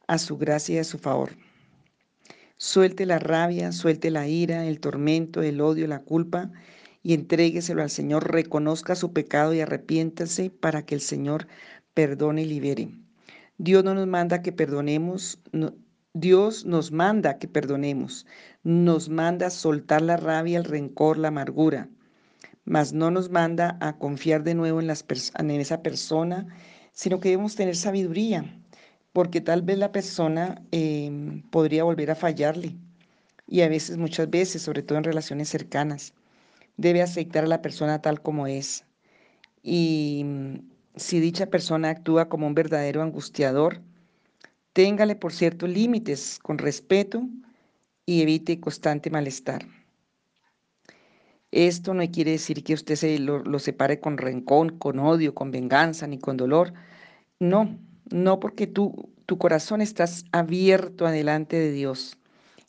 a 0.07 0.19
su 0.19 0.39
gracia 0.39 0.77
y 0.77 0.79
a 0.79 0.85
su 0.85 0.99
favor. 0.99 1.31
Suelte 2.57 3.07
la 3.07 3.19
rabia, 3.19 3.73
suelte 3.73 4.11
la 4.11 4.29
ira, 4.29 4.67
el 4.67 4.79
tormento, 4.79 5.43
el 5.43 5.61
odio, 5.61 5.89
la 5.89 5.99
culpa 5.99 6.53
y 7.03 7.15
entrégueselo 7.15 7.83
al 7.83 7.91
Señor. 7.91 8.31
Reconozca 8.31 8.95
su 8.95 9.13
pecado 9.13 9.53
y 9.53 9.61
arrepiéntase 9.61 10.51
para 10.51 10.87
que 10.87 10.95
el 10.95 11.01
Señor 11.01 11.49
perdone 11.93 12.43
y 12.43 12.47
libere. 12.47 12.91
Dios 13.59 13.83
no 13.83 13.95
nos 13.95 14.07
manda 14.07 14.43
que 14.43 14.53
perdonemos, 14.53 15.41
Dios 16.15 16.67
nos 16.67 16.93
manda 16.93 17.39
que 17.39 17.49
perdonemos, 17.49 18.27
nos 18.63 19.09
manda 19.09 19.49
soltar 19.49 20.03
la 20.03 20.19
rabia, 20.19 20.59
el 20.59 20.65
rencor, 20.65 21.17
la 21.17 21.29
amargura, 21.29 21.89
mas 22.65 22.93
no 22.93 23.11
nos 23.11 23.31
manda 23.31 23.79
a 23.81 23.97
confiar 23.99 24.43
de 24.45 24.55
nuevo 24.55 24.81
en, 24.81 24.91
esa 24.91 25.83
persona, 25.83 26.47
sino 26.93 27.19
que 27.19 27.31
debemos 27.31 27.57
tener 27.57 27.77
sabiduría 27.77 28.63
porque 29.13 29.41
tal 29.41 29.63
vez 29.63 29.79
la 29.79 29.93
persona 29.93 30.63
em, 30.71 31.43
podría 31.51 31.85
volver 31.85 32.11
a 32.11 32.15
fallarle. 32.15 32.77
Y 33.47 33.63
a 33.63 33.69
veces, 33.69 33.99
muchas 33.99 34.31
veces, 34.31 34.63
sobre 34.63 34.83
todo 34.83 34.99
en 34.99 35.05
relaciones 35.05 35.49
cercanas, 35.49 36.15
debe 36.77 37.03
aceptar 37.03 37.45
a 37.45 37.49
la 37.49 37.63
persona 37.63 38.01
tal 38.01 38.23
como 38.23 38.47
es. 38.47 38.85
Y 39.63 40.23
mm, 40.25 40.55
si 40.97 41.21
dicha 41.21 41.47
persona 41.47 41.91
actúa 41.91 42.29
como 42.29 42.47
un 42.47 42.55
verdadero 42.55 43.03
angustiador, 43.03 43.83
téngale 44.73 45.17
por 45.17 45.33
cierto 45.33 45.67
límites 45.67 46.39
con 46.43 46.59
respeto 46.59 47.27
y 48.07 48.23
evite 48.23 48.61
constante 48.61 49.11
malestar. 49.11 49.67
Esto 51.51 51.93
no 51.93 52.11
quiere 52.11 52.33
decir 52.33 52.65
que 52.65 52.73
usted 52.73 52.97
se 52.97 53.19
lo, 53.19 53.59
separe 53.59 54.01
con 54.01 54.17
rencor, 54.17 54.79
con 54.79 54.99
odio, 54.99 55.35
con 55.35 55.51
venganza 55.51 56.07
ni 56.07 56.19
con 56.19 56.39
dolor. 56.39 56.73
No, 57.39 57.79
no 58.11 58.41
porque 58.41 58.67
tú, 58.67 59.11
tu 59.27 59.37
corazón 59.37 59.83
estás 59.83 60.25
abierto 60.33 61.07
adelante 61.07 61.59
de 61.59 61.71
Dios. 61.73 62.17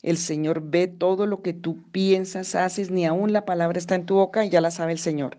El 0.02 0.18
Señor 0.18 0.62
ve 0.70 0.88
todo 0.88 1.26
lo 1.28 1.42
que 1.42 1.54
tú 1.54 1.82
piensas, 1.94 2.56
haces, 2.56 2.92
ni 2.92 3.06
aún 3.06 3.32
la 3.32 3.46
palabra 3.46 3.80
está 3.80 3.96
en 3.96 4.06
tu 4.06 4.16
boca 4.16 4.44
y 4.44 4.50
ya 4.50 4.60
la 4.60 4.70
sabe 4.70 4.92
el 4.92 5.00
Señor. 5.00 5.38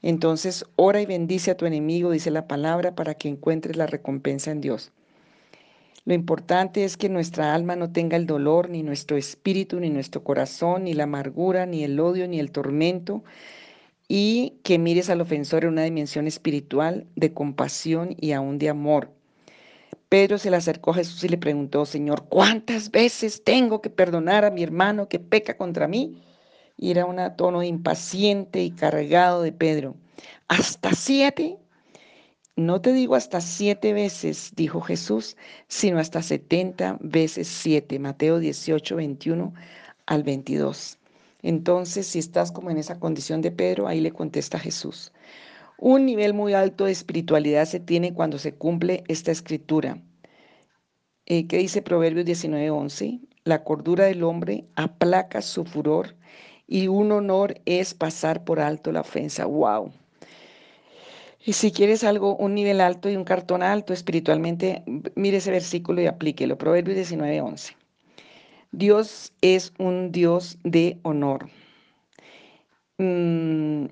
Entonces, 0.00 0.64
ora 0.76 1.02
y 1.02 1.06
bendice 1.06 1.50
a 1.50 1.56
tu 1.58 1.66
enemigo, 1.66 2.10
dice 2.10 2.30
la 2.30 2.48
palabra, 2.48 2.94
para 2.94 3.14
que 3.14 3.28
encuentres 3.28 3.76
la 3.76 3.86
recompensa 3.86 4.50
en 4.50 4.62
Dios. 4.62 4.90
Lo 6.04 6.14
importante 6.14 6.84
es 6.84 6.96
que 6.96 7.08
nuestra 7.08 7.54
alma 7.54 7.76
no 7.76 7.92
tenga 7.92 8.16
el 8.16 8.26
dolor, 8.26 8.70
ni 8.70 8.82
nuestro 8.82 9.16
espíritu, 9.16 9.78
ni 9.80 9.90
nuestro 9.90 10.24
corazón, 10.24 10.84
ni 10.84 10.94
la 10.94 11.04
amargura, 11.04 11.66
ni 11.66 11.84
el 11.84 12.00
odio, 12.00 12.26
ni 12.26 12.40
el 12.40 12.50
tormento, 12.50 13.22
y 14.08 14.58
que 14.64 14.78
mires 14.78 15.10
al 15.10 15.20
ofensor 15.20 15.64
en 15.64 15.70
una 15.70 15.84
dimensión 15.84 16.26
espiritual 16.26 17.06
de 17.16 17.32
compasión 17.32 18.16
y 18.18 18.32
aún 18.32 18.58
de 18.58 18.70
amor. 18.70 19.12
Pedro 20.08 20.38
se 20.38 20.50
le 20.50 20.56
acercó 20.56 20.90
a 20.90 20.94
Jesús 20.94 21.22
y 21.22 21.28
le 21.28 21.38
preguntó, 21.38 21.86
Señor, 21.86 22.26
¿cuántas 22.28 22.90
veces 22.90 23.44
tengo 23.44 23.80
que 23.80 23.90
perdonar 23.90 24.44
a 24.44 24.50
mi 24.50 24.64
hermano 24.64 25.08
que 25.08 25.20
peca 25.20 25.56
contra 25.56 25.86
mí? 25.86 26.20
Y 26.76 26.90
era 26.90 27.04
un 27.06 27.18
tono 27.36 27.62
impaciente 27.62 28.60
y 28.64 28.72
cargado 28.72 29.42
de 29.42 29.52
Pedro. 29.52 29.94
¿Hasta 30.48 30.94
siete? 30.94 31.59
No 32.60 32.82
te 32.82 32.92
digo 32.92 33.14
hasta 33.14 33.40
siete 33.40 33.94
veces, 33.94 34.52
dijo 34.54 34.82
Jesús, 34.82 35.38
sino 35.66 35.98
hasta 35.98 36.20
setenta 36.20 36.98
veces 37.00 37.48
siete. 37.48 37.98
Mateo 37.98 38.38
18, 38.38 38.96
21 38.96 39.54
al 40.04 40.22
22. 40.24 40.98
Entonces, 41.40 42.06
si 42.06 42.18
estás 42.18 42.52
como 42.52 42.70
en 42.70 42.76
esa 42.76 43.00
condición 43.00 43.40
de 43.40 43.50
Pedro, 43.50 43.88
ahí 43.88 44.02
le 44.02 44.12
contesta 44.12 44.58
Jesús. 44.58 45.10
Un 45.78 46.04
nivel 46.04 46.34
muy 46.34 46.52
alto 46.52 46.84
de 46.84 46.92
espiritualidad 46.92 47.64
se 47.64 47.80
tiene 47.80 48.12
cuando 48.12 48.36
se 48.36 48.52
cumple 48.52 49.04
esta 49.08 49.32
escritura. 49.32 50.02
Eh, 51.24 51.46
¿Qué 51.46 51.56
dice 51.56 51.80
Proverbios 51.80 52.26
19:11? 52.26 53.20
La 53.44 53.64
cordura 53.64 54.04
del 54.04 54.22
hombre 54.22 54.66
aplaca 54.76 55.40
su 55.40 55.64
furor 55.64 56.14
y 56.66 56.88
un 56.88 57.10
honor 57.10 57.58
es 57.64 57.94
pasar 57.94 58.44
por 58.44 58.60
alto 58.60 58.92
la 58.92 59.00
ofensa. 59.00 59.46
¡Wow! 59.46 59.92
Y 61.44 61.54
si 61.54 61.72
quieres 61.72 62.04
algo, 62.04 62.36
un 62.36 62.54
nivel 62.54 62.80
alto 62.80 63.08
y 63.08 63.16
un 63.16 63.24
cartón 63.24 63.62
alto 63.62 63.92
espiritualmente, 63.94 64.84
mire 65.14 65.38
ese 65.38 65.50
versículo 65.50 66.02
y 66.02 66.06
aplíquelo. 66.06 66.58
Proverbios 66.58 66.96
19:11. 66.96 67.76
Dios 68.72 69.32
es 69.40 69.72
un 69.78 70.12
Dios 70.12 70.58
de 70.64 70.98
honor. 71.02 71.48
Mm, 72.98 73.86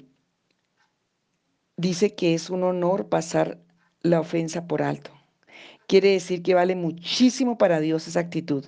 dice 1.76 2.14
que 2.14 2.34
es 2.34 2.50
un 2.50 2.62
honor 2.62 3.08
pasar 3.08 3.58
la 4.02 4.20
ofensa 4.20 4.66
por 4.66 4.82
alto. 4.82 5.10
Quiere 5.86 6.10
decir 6.10 6.42
que 6.42 6.54
vale 6.54 6.76
muchísimo 6.76 7.56
para 7.56 7.80
Dios 7.80 8.06
esa 8.08 8.20
actitud. 8.20 8.66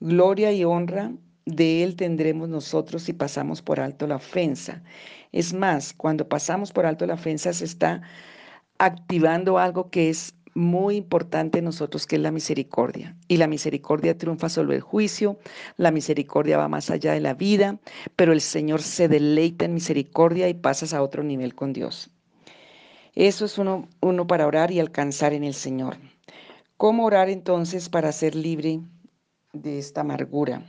Gloria 0.00 0.52
y 0.52 0.64
honra 0.64 1.12
de 1.48 1.82
Él 1.82 1.96
tendremos 1.96 2.48
nosotros 2.48 3.02
si 3.02 3.12
pasamos 3.12 3.62
por 3.62 3.80
alto 3.80 4.06
la 4.06 4.16
ofensa. 4.16 4.82
Es 5.32 5.54
más, 5.54 5.94
cuando 5.94 6.28
pasamos 6.28 6.72
por 6.72 6.86
alto 6.86 7.06
la 7.06 7.14
ofensa 7.14 7.52
se 7.52 7.64
está 7.64 8.02
activando 8.78 9.58
algo 9.58 9.90
que 9.90 10.10
es 10.10 10.34
muy 10.54 10.96
importante 10.96 11.58
en 11.58 11.64
nosotros, 11.64 12.06
que 12.06 12.16
es 12.16 12.22
la 12.22 12.32
misericordia. 12.32 13.16
Y 13.28 13.36
la 13.38 13.46
misericordia 13.46 14.18
triunfa 14.18 14.48
sobre 14.48 14.76
el 14.76 14.82
juicio, 14.82 15.38
la 15.76 15.90
misericordia 15.90 16.58
va 16.58 16.68
más 16.68 16.90
allá 16.90 17.12
de 17.12 17.20
la 17.20 17.34
vida, 17.34 17.78
pero 18.16 18.32
el 18.32 18.40
Señor 18.40 18.82
se 18.82 19.08
deleita 19.08 19.64
en 19.64 19.74
misericordia 19.74 20.48
y 20.48 20.54
pasas 20.54 20.92
a 20.92 21.02
otro 21.02 21.22
nivel 21.22 21.54
con 21.54 21.72
Dios. 21.72 22.10
Eso 23.14 23.44
es 23.44 23.56
uno, 23.56 23.88
uno 24.00 24.26
para 24.26 24.46
orar 24.46 24.70
y 24.70 24.80
alcanzar 24.80 25.32
en 25.32 25.44
el 25.44 25.54
Señor. 25.54 25.96
¿Cómo 26.76 27.06
orar 27.06 27.30
entonces 27.30 27.88
para 27.88 28.12
ser 28.12 28.34
libre 28.34 28.80
de 29.52 29.78
esta 29.78 30.02
amargura? 30.02 30.62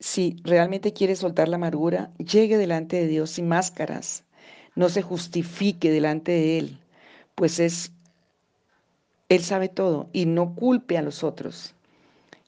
Si 0.00 0.36
realmente 0.44 0.94
quiere 0.94 1.14
soltar 1.14 1.48
la 1.48 1.56
amargura, 1.56 2.10
llegue 2.16 2.56
delante 2.56 2.96
de 2.96 3.06
Dios 3.06 3.32
sin 3.32 3.48
máscaras. 3.48 4.24
No 4.74 4.88
se 4.88 5.02
justifique 5.02 5.90
delante 5.90 6.32
de 6.32 6.58
Él, 6.58 6.78
pues 7.34 7.60
es 7.60 7.92
Él 9.28 9.42
sabe 9.42 9.68
todo 9.68 10.08
y 10.14 10.24
no 10.24 10.54
culpe 10.54 10.96
a 10.96 11.02
los 11.02 11.22
otros. 11.22 11.74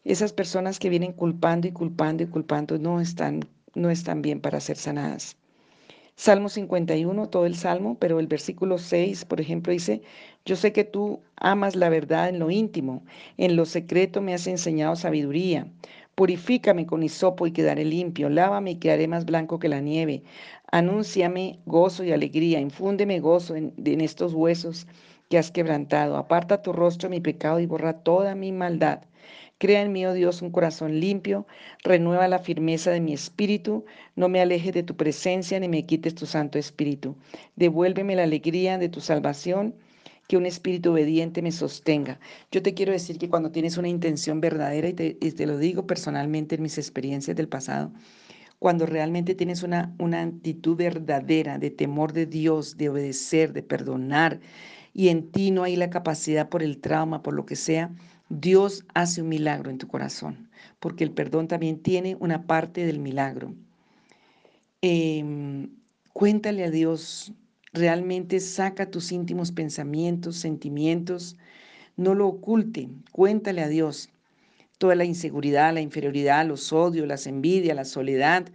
Esas 0.05 0.33
personas 0.33 0.79
que 0.79 0.89
vienen 0.89 1.13
culpando 1.13 1.69
y 1.69 1.73
culpando 1.73 2.23
y 2.23 2.27
culpando 2.27 2.79
no 2.79 3.01
están, 3.01 3.47
no 3.75 3.91
están 3.91 4.23
bien 4.23 4.41
para 4.41 4.59
ser 4.59 4.79
sanadas. 4.79 5.37
Salmo 6.17 6.49
51, 6.49 7.29
todo 7.29 7.47
el 7.47 7.57
salmo, 7.57 7.97
pero 7.99 8.21
el 8.21 8.27
versículo 8.27 8.79
6, 8.79 9.25
por 9.25 9.41
ejemplo, 9.41 9.73
dice, 9.73 10.03
yo 10.45 10.57
sé 10.57 10.73
que 10.73 10.85
tú 10.85 11.21
amas 11.37 11.75
la 11.75 11.89
verdad 11.89 12.29
en 12.29 12.39
lo 12.39 12.51
íntimo, 12.51 13.03
en 13.39 13.57
lo 13.57 13.65
secreto 13.65 14.21
me 14.21 14.35
has 14.35 14.47
enseñado 14.47 14.95
sabiduría. 14.97 15.67
Purifícame 16.15 16.87
con 16.87 17.03
hisopo 17.03 17.47
y 17.47 17.53
quedaré 17.53 17.85
limpio, 17.85 18.29
lávame 18.29 18.73
y 18.73 18.77
quedaré 18.77 19.09
más 19.09 19.25
blanco 19.25 19.59
que 19.59 19.69
la 19.69 19.81
nieve. 19.81 20.23
Anúnciame 20.71 21.59
gozo 21.67 22.05
y 22.05 22.13
alegría, 22.13 22.61
infúndeme 22.61 23.21
gozo 23.21 23.57
en, 23.57 23.73
en 23.85 24.01
estos 24.01 24.35
huesos 24.35 24.87
que 25.31 25.39
has 25.39 25.51
quebrantado. 25.51 26.17
Aparta 26.17 26.63
tu 26.63 26.73
rostro 26.73 27.09
mi 27.09 27.21
pecado 27.21 27.61
y 27.61 27.67
borra 27.67 28.03
toda 28.03 28.35
mi 28.35 28.53
maldad. 28.53 29.03
Crea 29.63 29.81
en 29.81 29.93
mí, 29.93 30.05
oh 30.05 30.13
Dios, 30.13 30.43
un 30.43 30.51
corazón 30.51 30.99
limpio, 30.99 31.47
renueva 31.85 32.27
la 32.27 32.41
firmeza 32.41 32.91
de 32.91 33.01
mi 33.01 33.13
espíritu, 33.13 33.85
no 34.17 34.29
me 34.29 34.41
alejes 34.41 34.75
de 34.75 34.83
tu 34.83 34.97
presencia 34.97 35.61
ni 35.61 35.69
me 35.69 35.87
quites 35.87 36.15
tu 36.15 36.27
Santo 36.27 36.59
Espíritu. 36.59 37.17
Devuélveme 37.57 38.17
la 38.17 38.25
alegría 38.25 38.77
de 38.77 38.89
tu 38.89 39.01
salvación, 39.01 39.77
que 40.33 40.39
un 40.39 40.47
espíritu 40.47 40.93
obediente 40.93 41.43
me 41.43 41.53
sostenga. 41.53 42.19
Yo 42.51 42.63
te 42.63 42.73
quiero 42.73 42.91
decir 42.91 43.19
que 43.19 43.29
cuando 43.29 43.51
tienes 43.51 43.77
una 43.77 43.89
intención 43.89 44.41
verdadera, 44.41 44.89
y 44.89 44.95
te, 44.95 45.47
lo 45.47 45.59
digo 45.59 45.87
personalmente 45.87 46.55
en 46.55 46.63
mis 46.63 46.79
experiencias 46.79 47.37
del 47.37 47.49
pasado, 47.49 47.93
cuando 48.59 48.87
realmente 48.87 49.35
tienes 49.35 49.63
una, 49.63 49.95
una 49.99 50.23
actitud 50.23 50.75
verdadera 50.75 51.59
de 51.59 51.69
temor 51.69 52.15
de 52.15 52.25
Dios, 52.25 52.79
de 52.79 52.89
obedecer, 52.89 53.53
de 53.53 53.63
perdonar, 53.63 54.41
y 54.95 55.09
en 55.09 55.31
ti 55.31 55.51
no 55.51 55.65
hay 55.65 55.77
la 55.77 55.91
capacidad 55.91 56.49
por 56.49 56.63
el 56.63 56.79
trauma, 56.79 57.23
por 57.23 57.35
lo 57.35 57.45
que 57.45 57.57
sea, 57.57 57.91
Dios 58.31 58.87
hace 58.95 59.21
un 59.21 59.29
milagro 59.29 59.69
en 59.71 59.77
tu 59.77 59.87
corazón, 59.87 60.49
porque 60.81 61.05
el 61.05 61.11
perdón 61.11 61.47
también 61.47 61.83
tiene 61.83 62.17
una 62.21 62.47
parte 62.47 62.87
del 62.87 63.01
milagro. 63.01 63.55
Em, 64.81 65.69
cuéntale 66.15 66.65
a 66.65 66.71
Dios, 66.71 67.35
realmente 67.73 68.41
saca 68.41 68.91
tus 68.91 69.13
íntimos 69.13 69.53
pensamientos, 69.53 70.37
sentimientos, 70.37 71.37
no 71.97 72.15
lo 72.15 72.27
oculte, 72.27 72.89
cuéntale 73.13 73.63
a 73.63 73.69
Dios 73.69 74.11
toda 74.79 74.95
la 74.95 75.05
inseguridad, 75.05 75.73
la 75.73 75.81
inferioridad, 75.81 76.47
los 76.47 76.73
odios, 76.73 77.07
las 77.07 77.27
envidias, 77.27 77.77
la 77.77 77.85
soledad. 77.85 78.47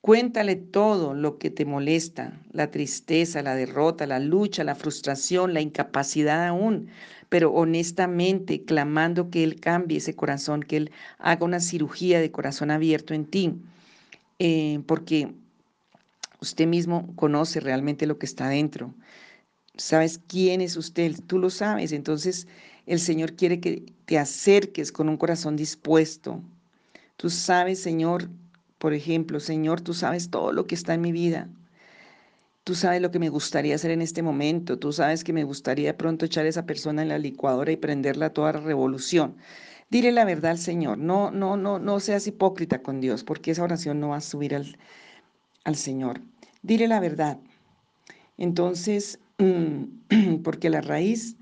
Cuéntale 0.00 0.56
todo 0.56 1.14
lo 1.14 1.38
que 1.38 1.50
te 1.50 1.64
molesta, 1.64 2.40
la 2.52 2.70
tristeza, 2.70 3.42
la 3.42 3.54
derrota, 3.54 4.06
la 4.06 4.18
lucha, 4.18 4.64
la 4.64 4.74
frustración, 4.74 5.54
la 5.54 5.60
incapacidad 5.60 6.46
aún, 6.46 6.88
pero 7.28 7.52
honestamente 7.52 8.64
clamando 8.64 9.30
que 9.30 9.44
Él 9.44 9.60
cambie 9.60 9.98
ese 9.98 10.14
corazón, 10.14 10.62
que 10.62 10.78
Él 10.78 10.90
haga 11.18 11.44
una 11.44 11.60
cirugía 11.60 12.20
de 12.20 12.32
corazón 12.32 12.70
abierto 12.70 13.14
en 13.14 13.26
ti, 13.26 13.54
eh, 14.38 14.80
porque 14.86 15.32
usted 16.40 16.66
mismo 16.66 17.14
conoce 17.16 17.60
realmente 17.60 18.06
lo 18.06 18.18
que 18.18 18.26
está 18.26 18.48
dentro. 18.48 18.94
Sabes 19.76 20.20
quién 20.26 20.60
es 20.60 20.76
usted, 20.76 21.14
tú 21.26 21.38
lo 21.38 21.50
sabes, 21.50 21.92
entonces 21.92 22.48
el 22.86 23.00
Señor 23.00 23.34
quiere 23.34 23.60
que 23.60 23.92
te 24.06 24.18
acerques 24.18 24.92
con 24.92 25.08
un 25.08 25.16
corazón 25.16 25.56
dispuesto. 25.56 26.42
Tú 27.16 27.30
sabes, 27.30 27.80
Señor, 27.80 28.28
por 28.78 28.94
ejemplo, 28.94 29.40
Señor, 29.40 29.80
tú 29.80 29.94
sabes 29.94 30.30
todo 30.30 30.52
lo 30.52 30.66
que 30.66 30.74
está 30.74 30.94
en 30.94 31.02
mi 31.02 31.12
vida. 31.12 31.48
Tú 32.64 32.74
sabes 32.74 33.00
lo 33.00 33.10
que 33.10 33.18
me 33.18 33.28
gustaría 33.28 33.74
hacer 33.74 33.90
en 33.90 34.02
este 34.02 34.22
momento. 34.22 34.78
Tú 34.78 34.92
sabes 34.92 35.24
que 35.24 35.32
me 35.32 35.44
gustaría 35.44 35.96
pronto 35.96 36.26
echar 36.26 36.44
a 36.44 36.48
esa 36.48 36.66
persona 36.66 37.02
en 37.02 37.08
la 37.08 37.18
licuadora 37.18 37.72
y 37.72 37.76
prenderla 37.76 38.26
a 38.26 38.32
toda 38.32 38.52
revolución. 38.52 39.36
Dile 39.90 40.12
la 40.12 40.24
verdad 40.24 40.52
al 40.52 40.58
Señor. 40.58 40.98
No, 40.98 41.30
no, 41.30 41.56
no, 41.56 41.78
no 41.78 42.00
seas 42.00 42.26
hipócrita 42.26 42.82
con 42.82 43.00
Dios, 43.00 43.24
porque 43.24 43.52
esa 43.52 43.64
oración 43.64 44.00
no 44.00 44.10
va 44.10 44.18
a 44.18 44.20
subir 44.20 44.54
al, 44.54 44.76
al 45.68 45.76
Señor. 45.76 46.22
Dile 46.62 46.88
la 46.88 46.98
verdad. 46.98 47.38
Entonces, 48.38 49.20
porque 50.42 50.70
la 50.70 50.80
raíz 50.80 51.36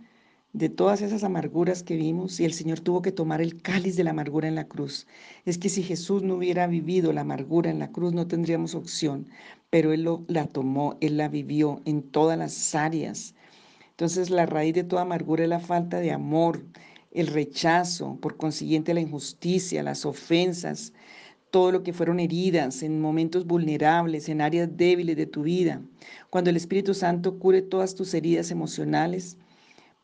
de 0.52 0.68
todas 0.68 1.00
esas 1.00 1.23
amarguras 1.23 1.85
que 1.85 1.95
vimos 1.95 2.40
y 2.40 2.45
el 2.45 2.52
Señor 2.52 2.80
tuvo 2.80 3.02
que 3.02 3.12
tomar 3.12 3.40
el 3.40 3.62
cáliz 3.62 3.95
de 3.95 4.02
la 4.02 4.11
amargura 4.11 4.49
en 4.49 4.56
la 4.56 4.66
cruz. 4.66 5.06
Es 5.45 5.59
que 5.59 5.68
si 5.68 5.85
Jesús 5.85 6.25
no 6.25 6.35
hubiera 6.35 6.66
vivido 6.66 7.12
la 7.12 7.21
amargura 7.21 7.71
en 7.71 7.78
la 7.78 7.92
cruz 7.92 8.14
no 8.14 8.26
tendríamos 8.26 8.75
opción, 8.75 9.28
pero 9.71 9.92
Él 9.92 10.02
lo, 10.02 10.25
la 10.26 10.47
tomó, 10.47 10.97
Él 11.00 11.18
la 11.18 11.28
vivió 11.28 11.80
en 11.85 12.02
todas 12.02 12.37
las 12.37 12.75
áreas. 12.75 13.35
Entonces 13.90 14.30
la 14.30 14.47
raíz 14.47 14.75
de 14.75 14.83
toda 14.83 15.02
amargura 15.02 15.45
es 15.45 15.50
la 15.50 15.61
falta 15.61 16.00
de 16.00 16.11
amor, 16.11 16.64
el 17.12 17.28
rechazo, 17.28 18.18
por 18.21 18.37
consiguiente 18.37 18.92
la 18.92 19.00
injusticia, 19.00 19.85
las 19.85 20.04
ofensas, 20.04 20.92
todo 21.50 21.73
lo 21.73 21.83
que 21.83 21.93
fueron 21.93 22.21
heridas 22.21 22.83
en 22.83 23.00
momentos 23.00 23.47
vulnerables, 23.47 24.29
en 24.29 24.41
áreas 24.41 24.76
débiles 24.76 25.17
de 25.17 25.26
tu 25.26 25.43
vida. 25.43 25.81
Cuando 26.31 26.50
el 26.50 26.57
Espíritu 26.57 26.95
Santo 26.95 27.38
cure 27.38 27.62
todas 27.62 27.95
tus 27.95 28.12
heridas 28.15 28.50
emocionales, 28.50 29.38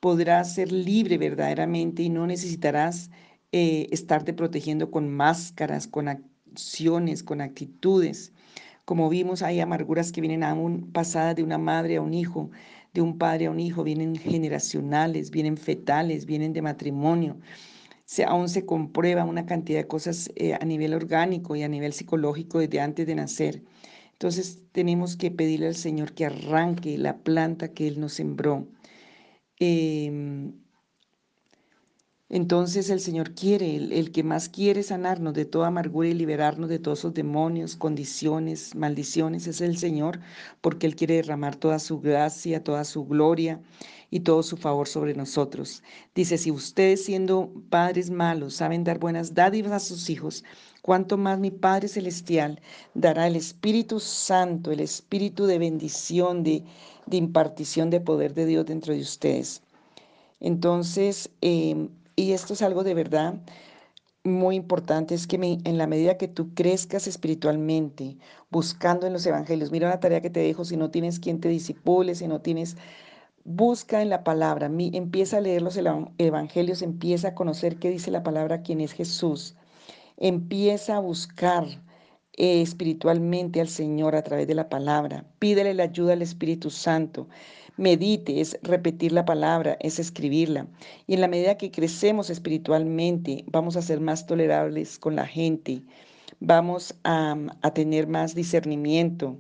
podrás 0.01 0.55
ser 0.55 0.73
libre 0.73 1.19
verdaderamente 1.19 2.03
y 2.03 2.09
no 2.09 2.27
necesitarás 2.27 3.11
eh, 3.53 3.89
estarte 3.91 4.33
protegiendo 4.33 4.91
con 4.91 5.11
máscaras, 5.11 5.87
con 5.87 6.09
acciones, 6.09 7.23
con 7.23 7.41
actitudes. 7.41 8.33
Como 8.85 9.09
vimos, 9.09 9.43
hay 9.43 9.61
amarguras 9.61 10.11
que 10.11 10.21
vienen 10.21 10.43
aún 10.43 10.91
pasadas 10.93 11.37
de 11.37 11.43
una 11.43 11.59
madre 11.59 11.97
a 11.97 12.03
un 12.03 12.15
hijo, 12.15 12.51
de 12.95 13.01
un 13.01 13.19
padre 13.19 13.47
a 13.47 13.51
un 13.51 13.61
hijo, 13.61 13.85
vienen 13.85 14.17
generacionales, 14.17 15.31
vienen 15.31 15.57
fetales, 15.57 16.27
vienen 16.27 16.53
de 16.53 16.63
matrimonio. 16.63 17.37
Se, 18.05 18.25
aún 18.25 18.49
se 18.49 18.67
comprueba 18.67 19.25
una 19.25 19.47
cantidad 19.47 19.79
de 19.81 19.87
cosas 19.87 20.31
eh, 20.37 20.55
a 20.55 20.65
nivel 20.65 20.95
orgánico 20.95 21.57
y 21.57 21.63
a 21.63 21.69
nivel 21.69 21.93
psicológico 21.93 22.59
desde 22.59 22.81
antes 22.81 23.07
de 23.07 23.15
nacer. 23.15 23.63
Entonces 24.13 24.61
tenemos 24.73 25.17
que 25.17 25.31
pedirle 25.31 25.67
al 25.67 25.75
Señor 25.75 26.13
que 26.13 26.27
arranque 26.27 26.97
la 26.99 27.19
planta 27.19 27.73
que 27.73 27.89
Él 27.89 28.01
nos 28.01 28.13
sembró. 28.13 28.69
Em, 29.59 30.53
entonces 32.29 32.89
el 32.89 33.01
Señor 33.01 33.35
quiere, 33.35 33.77
el, 33.77 34.11
que 34.11 34.23
más 34.23 34.49
quiere 34.49 34.83
sanarnos 34.83 35.35
de 35.35 35.45
toda 35.45 35.69
amargura 35.69 36.09
y 36.09 36.15
liberarnos 36.15 36.71
de 36.71 36.79
todos 36.79 37.01
esos 37.01 37.15
demonios, 37.15 37.77
condiciones, 37.77 38.75
maldiciones, 38.75 39.47
es 39.47 39.61
el 39.61 39.77
Señor, 39.77 40.21
porque 40.61 40.87
Él 40.87 40.97
quiere 40.97 41.17
derramar 41.17 41.57
toda 41.57 41.79
su 41.79 42.01
gracia, 42.01 42.65
toda 42.65 42.85
su 42.85 43.05
gloria 43.05 43.61
y 44.13 44.21
todo 44.21 44.43
su 44.43 44.59
favor 44.59 44.87
sobre 44.87 45.15
nosotros. 45.15 45.83
Dice, 46.15 46.37
si 46.37 46.51
ustedes 46.51 47.07
siendo 47.07 47.51
padres 47.71 48.11
malos 48.11 48.55
saben 48.55 48.85
dar 48.85 48.99
buenas 48.99 49.35
dádivas 49.35 49.73
a 49.73 49.81
sus 49.81 50.11
hijos, 50.11 50.45
cuánto 50.83 51.17
más 51.17 51.41
mi 51.41 51.51
Padre 51.51 51.89
Celestial 51.89 52.61
dará 52.93 53.27
el 53.27 53.37
Espíritu 53.37 53.99
Santo, 54.01 54.71
el 54.71 54.81
Espíritu 54.81 55.47
de 55.47 55.59
bendición, 55.59 56.45
de, 56.45 56.63
de 57.07 57.17
impartición 57.17 57.89
de 57.89 58.01
poder 58.01 58.35
de 58.35 58.45
Dios 58.45 58.67
dentro 58.67 58.93
de 58.93 59.01
ustedes. 59.01 59.63
Entonces, 60.41 61.31
eh, 61.41 61.89
y 62.15 62.33
esto 62.33 62.53
es 62.53 62.61
algo 62.61 62.85
de 62.85 62.93
verdad 62.93 63.41
muy 64.25 64.57
importante, 64.57 65.15
es 65.15 65.27
que 65.27 65.37
en 65.37 65.79
la 65.79 65.87
medida 65.87 66.19
que 66.19 66.29
tú 66.29 66.55
crezcas 66.55 67.07
espiritualmente, 67.07 68.19
buscando 68.51 69.07
en 69.07 69.15
los 69.15 69.25
evangelios, 69.25 69.73
mira 69.73 69.89
la 69.89 70.01
tarea 70.01 70.21
que 70.21 70.31
te 70.31 70.41
dejo, 70.41 70.67
si 70.67 70.77
no 70.77 70.91
tienes 70.91 71.19
quien 71.19 71.41
te 71.41 71.49
disipule, 71.49 72.15
si 72.15 72.29
no 72.29 72.41
tienes, 72.43 72.77
busca 73.45 74.03
en 74.03 74.09
la 74.09 74.25
palabra, 74.25 74.71
empieza 74.93 75.39
a 75.39 75.41
leer 75.41 75.63
los 75.63 75.79
evangelios, 76.19 76.83
empieza 76.83 77.29
a 77.29 77.35
conocer 77.35 77.77
qué 77.77 77.91
dice 77.91 78.11
la 78.11 78.23
palabra, 78.23 78.63
quién 78.63 78.81
es 78.81 78.93
Jesús, 78.93 79.57
empieza 80.17 80.97
a 80.97 81.01
buscar 81.01 81.65
eh, 82.35 82.63
espiritualmente 82.63 83.61
al 83.61 83.69
Señor 83.69 84.17
a 84.17 84.23
través 84.23 84.47
de 84.47 84.55
la 84.55 84.69
palabra, 84.69 85.25
pídele 85.39 85.75
la 85.75 85.85
ayuda 85.85 86.15
al 86.15 86.23
Espíritu 86.23 86.71
Santo. 86.71 87.29
Medite, 87.79 88.41
es 88.41 88.59
repetir 88.63 89.13
la 89.13 89.25
palabra, 89.25 89.79
es 89.81 89.99
escribirla. 89.99 90.67
Y 91.07 91.15
en 91.15 91.23
la 91.23 91.29
medida 91.29 91.57
que 91.57 91.71
crecemos 91.71 92.29
espiritualmente, 92.29 93.45
vamos 93.49 93.77
a 93.77 93.83
ser 93.83 93.99
más 93.99 94.27
tolerables 94.27 94.99
con 94.99 95.17
la 95.17 95.27
gente, 95.27 95.83
vamos 96.41 96.95
a, 97.05 97.37
tener 97.75 98.07
más 98.09 98.35
discernimiento 98.35 99.39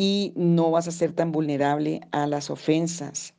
y 0.00 0.32
no 0.34 0.70
vas 0.70 0.88
a 0.88 0.92
ser 0.92 1.12
tan 1.12 1.30
vulnerable 1.30 2.00
a 2.10 2.26
las 2.26 2.48
ofensas, 2.48 3.34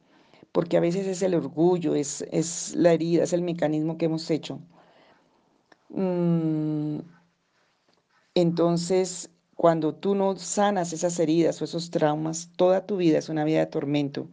porque 0.52 0.78
a 0.78 0.80
veces 0.80 1.08
es 1.08 1.24
el 1.24 1.34
orgullo, 1.34 1.96
es, 1.96 2.24
es 2.32 2.76
la 2.76 2.94
herida, 2.94 3.24
es 3.24 3.34
el 3.34 3.42
mecanismo 3.42 3.98
que 3.98 4.06
hemos 4.06 4.30
hecho. 4.30 4.60
Mm, 5.90 7.00
entonces, 8.36 9.32
cuando 9.56 9.96
tú 9.96 10.14
no 10.14 10.36
sanas 10.36 10.94
esas 10.94 11.18
heridas 11.20 11.60
o 11.62 11.66
esos 11.66 11.90
traumas, 11.90 12.52
toda 12.56 12.86
tu 12.86 12.98
vida 12.98 13.18
es 13.18 13.30
una 13.30 13.44
vida 13.44 13.62
de 13.62 13.66
tormento, 13.66 14.30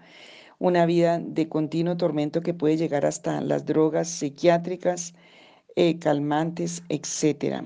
una 0.59 0.85
vida 0.85 1.19
de 1.19 1.49
continuo 1.49 1.97
tormento 1.97 2.43
que 2.43 2.53
puede 2.53 2.77
llegar 2.77 3.07
hasta 3.07 3.41
las 3.41 3.65
drogas 3.65 4.07
psiquiátricas, 4.07 5.15
eh, 5.77 5.99
calmantes, 5.99 6.83
etc. 6.91 7.65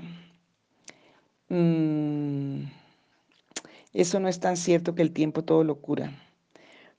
eso 3.93 4.19
no 4.19 4.27
es 4.27 4.39
tan 4.39 4.57
cierto 4.57 4.95
que 4.95 5.03
el 5.03 5.11
tiempo 5.11 5.43
todo 5.43 5.63
lo 5.63 5.75
cura, 5.75 6.11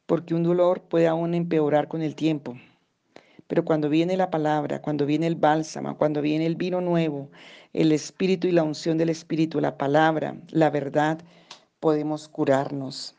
porque 0.07 0.35
un 0.35 0.45
dolor 0.45 0.83
puede 0.83 1.09
aún 1.09 1.35
empeorar 1.35 1.89
con 1.89 2.03
el 2.03 2.15
tiempo. 2.15 2.57
Pero 3.47 3.65
cuando 3.65 3.89
viene 3.89 4.17
la 4.17 4.31
palabra, 4.31 4.81
cuando 4.81 5.05
viene 5.05 5.27
el 5.27 5.35
bálsamo, 5.35 5.99
cuando 5.99 6.23
viene 6.23 6.47
el 6.47 6.57
vino 6.57 6.81
nuevo, 6.81 7.31
el 7.73 7.93
espíritu 7.93 8.47
y 8.47 8.53
la 8.53 8.63
unción 8.63 8.97
del 8.97 9.11
espíritu, 9.11 9.61
la 9.61 9.77
palabra, 9.77 10.37
la 10.51 10.71
verdad, 10.71 11.19
podemos 11.81 12.29
curarnos. 12.29 13.17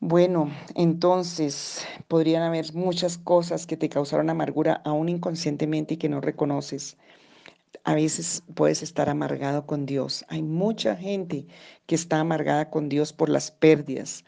Bueno, 0.00 0.50
entonces 0.74 1.86
podrían 2.08 2.42
haber 2.42 2.72
muchas 2.72 3.18
cosas 3.18 3.66
que 3.66 3.76
te 3.76 3.88
causaron 3.88 4.30
amargura 4.30 4.80
aún 4.84 5.08
inconscientemente 5.08 5.94
y 5.94 5.96
que 5.96 6.08
no 6.08 6.20
reconoces. 6.20 6.96
A 7.84 7.94
veces 7.94 8.42
puedes 8.54 8.82
estar 8.82 9.08
amargado 9.08 9.66
con 9.66 9.86
Dios. 9.86 10.24
Hay 10.28 10.42
mucha 10.42 10.96
gente 10.96 11.46
que 11.86 11.94
está 11.94 12.20
amargada 12.20 12.70
con 12.70 12.88
Dios 12.88 13.12
por 13.12 13.28
las 13.28 13.50
pérdidas. 13.50 14.24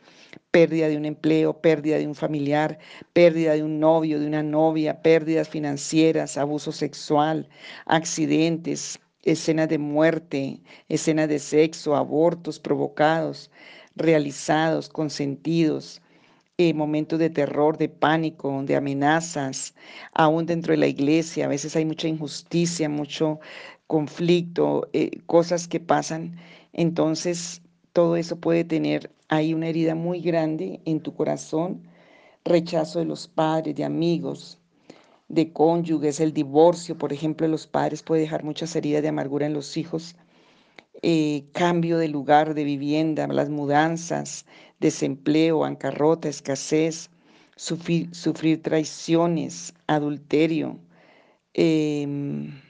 Pérdida 0.51 0.89
de 0.89 0.97
un 0.97 1.05
empleo, 1.05 1.61
pérdida 1.61 1.99
de 1.99 2.07
un 2.07 2.15
familiar, 2.15 2.79
pérdida 3.13 3.55
de 3.55 3.63
un 3.63 3.81
novio, 3.81 4.19
de 4.19 4.27
una 4.27 4.43
novia, 4.43 5.03
pérdidas 5.03 5.49
financieras, 5.49 6.37
abuso 6.37 6.73
sexual, 6.73 7.49
accidentes, 7.87 8.99
escenas 9.23 9.69
de 9.69 9.79
muerte, 9.79 10.61
escenas 10.89 11.29
de 11.29 11.39
sexo, 11.39 11.97
abortos 11.97 12.59
provocados, 12.59 13.51
realizados, 13.97 14.89
consentidos, 14.89 16.00
eh, 16.63 16.75
momentos 16.75 17.19
de 17.19 17.31
terror, 17.31 17.79
de 17.79 17.89
pánico, 17.89 18.63
de 18.65 18.77
amenazas, 18.77 19.75
aún 20.13 20.45
dentro 20.45 20.73
de 20.73 20.77
la 20.77 20.89
iglesia. 20.89 21.47
A 21.47 21.49
veces 21.49 21.75
hay 21.75 21.87
mucha 21.87 22.07
injusticia, 22.07 22.87
mucho 22.91 23.41
conflicto, 23.87 24.87
eh, 24.93 25.23
cosas 25.25 25.67
que 25.67 25.81
pasan, 25.81 26.37
entonces 26.75 27.63
todo 27.95 28.15
eso 28.17 28.37
puede 28.37 28.65
tener 28.65 29.11
ahí 29.29 29.55
una 29.55 29.69
herida 29.69 29.95
muy 29.95 30.21
grande 30.21 30.81
en 30.85 31.01
tu 31.01 31.15
corazón, 31.15 31.81
rechazo 32.45 32.99
de 32.99 33.07
los 33.07 33.27
padres, 33.27 33.75
de 33.75 33.85
amigos, 33.85 34.59
de 35.29 35.53
cónyuges, 35.55 36.21
el 36.21 36.35
divorcio, 36.35 36.99
por 36.99 37.15
ejemplo, 37.15 37.47
de 37.47 37.53
los 37.53 37.67
padres 37.67 38.03
puede 38.03 38.21
dejar 38.21 38.45
muchas 38.45 38.77
heridas 38.77 39.01
de 39.01 39.09
amargura 39.09 39.47
en 39.47 39.55
los 39.55 39.79
hijos, 39.79 40.15
eh, 41.03 41.45
cambio 41.53 41.99
de 41.99 42.09
lugar 42.09 42.55
de 42.55 42.65
vivienda, 42.65 43.27
las 43.29 43.49
mudanzas, 43.49 44.45
desempleo, 44.81 45.61
bancarrota, 45.61 46.29
escasez, 46.29 47.11
sufrir, 47.57 48.63
traiciones, 48.63 49.75
adulterio. 49.87 50.79
Em, 51.55 52.61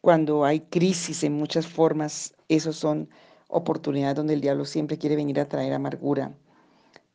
cuando 0.00 0.44
hay 0.44 0.60
crisis 0.60 1.24
en 1.24 1.34
muchas 1.34 1.66
formas, 1.66 2.34
esos 2.48 2.76
son 2.76 3.08
oportunidades 3.48 4.16
donde 4.16 4.34
el 4.34 4.40
diablo 4.40 4.64
siempre 4.64 4.98
quiere 4.98 5.16
venir 5.16 5.40
a 5.40 5.48
traer 5.48 5.72
amargura. 5.72 6.32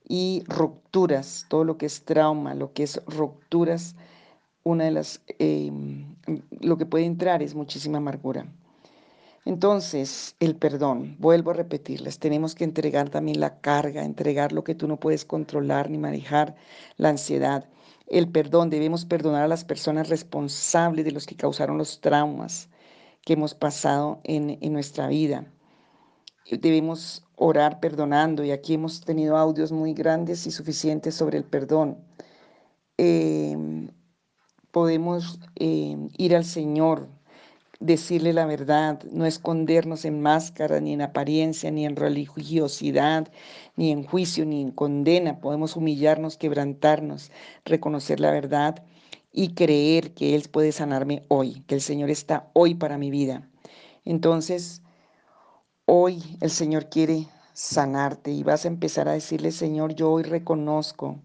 Y 0.08 0.43
rupturas, 0.47 1.45
todo 1.49 1.63
lo 1.63 1.78
que 1.78 1.86
es 1.86 2.04
trauma, 2.04 2.56
lo 2.56 2.73
que 2.73 2.84
es 2.84 3.02
rupturas, 3.06 3.95
una 4.63 4.86
de 4.86 4.91
las, 4.91 5.21
em, 5.39 6.15
lo 6.62 6.78
que 6.78 6.86
puede 6.86 7.06
entrar 7.06 7.43
es 7.43 7.56
muchísima 7.56 7.99
amargura. 7.99 8.47
Entonces, 9.45 10.36
el 10.39 10.56
perdón, 10.56 11.15
vuelvo 11.19 11.52
a 11.52 11.54
repetirles, 11.54 12.19
tenemos 12.19 12.56
que 12.56 12.63
entregar 12.65 13.10
también 13.10 13.39
la 13.39 13.60
carga, 13.62 14.04
entregar 14.04 14.52
lo 14.52 14.63
que 14.63 14.75
tú 14.75 14.88
no 14.88 14.99
puedes 14.99 15.25
controlar 15.25 15.89
ni 15.89 15.97
manejar, 15.97 16.56
la 16.97 17.10
ansiedad. 17.10 17.69
El 18.08 18.30
perdón, 18.30 18.69
debemos 18.69 19.06
perdonar 19.06 19.43
a 19.43 19.47
las 19.47 19.65
personas 19.65 20.10
responsables 20.10 21.06
de 21.06 21.12
los 21.12 21.25
que 21.25 21.36
causaron 21.36 21.78
los 21.78 22.02
traumas 22.02 22.69
que 23.23 23.34
hemos 23.34 23.54
pasado 23.54 24.19
en, 24.23 24.58
en 24.62 24.73
nuestra 24.73 25.08
vida. 25.08 25.45
Debemos 26.52 27.25
orar 27.36 27.80
perdonando 27.80 28.43
y 28.43 28.52
aquí 28.52 28.73
hemos 28.73 29.02
tenido 29.02 29.38
audios 29.38 29.71
muy 29.71 29.93
grandes 29.93 30.47
y 30.47 30.52
suficientes 30.52 31.15
sobre 31.15 31.38
el 31.38 31.43
perdón. 31.43 31.97
Eh, 32.97 33.56
podemos 34.71 35.39
eh, 35.56 35.95
ir 36.17 36.36
al 36.36 36.45
Señor, 36.45 37.08
decirle 37.80 38.34
la 38.34 38.46
verdad, 38.46 39.02
no 39.12 39.26
escondernos 39.26 40.06
en 40.06 40.22
máscara, 40.22 40.80
ni 40.82 40.94
en 40.94 41.02
apariencia, 41.02 41.72
ni 41.72 41.86
en 41.86 41.96
religiosidad, 41.96 43.30
ni 43.76 43.92
en 43.92 44.04
juicio, 44.04 44.46
ni 44.46 44.62
en 44.62 44.72
condena. 44.72 45.39
Podemos 45.39 45.76
humillarnos, 45.76 46.38
quebrantarnos, 46.38 47.32
reconocer 47.65 48.20
la 48.20 48.32
verdad 48.32 48.84
y 49.32 49.54
creer 49.54 50.13
que 50.13 50.36
Él 50.36 50.50
puede 50.52 50.72
sanarme 50.72 51.24
hoy, 51.30 51.63
que 51.68 51.76
el 51.76 51.82
Señor 51.82 52.10
está 52.10 52.50
hoy 52.54 52.76
para 52.76 52.98
mi 52.98 53.12
vida. 53.12 53.50
Entonces, 54.04 54.82
hoy 55.86 56.22
el 56.42 56.52
Señor 56.52 56.89
quiere 56.89 57.28
sanarte 57.54 58.32
y 58.32 58.44
vas 58.44 58.65
a 58.65 58.70
empezar 58.70 59.08
a 59.08 59.13
decirle, 59.13 59.52
Señor, 59.52 59.96
yo 59.96 60.12
hoy 60.12 60.24
reconozco 60.24 61.20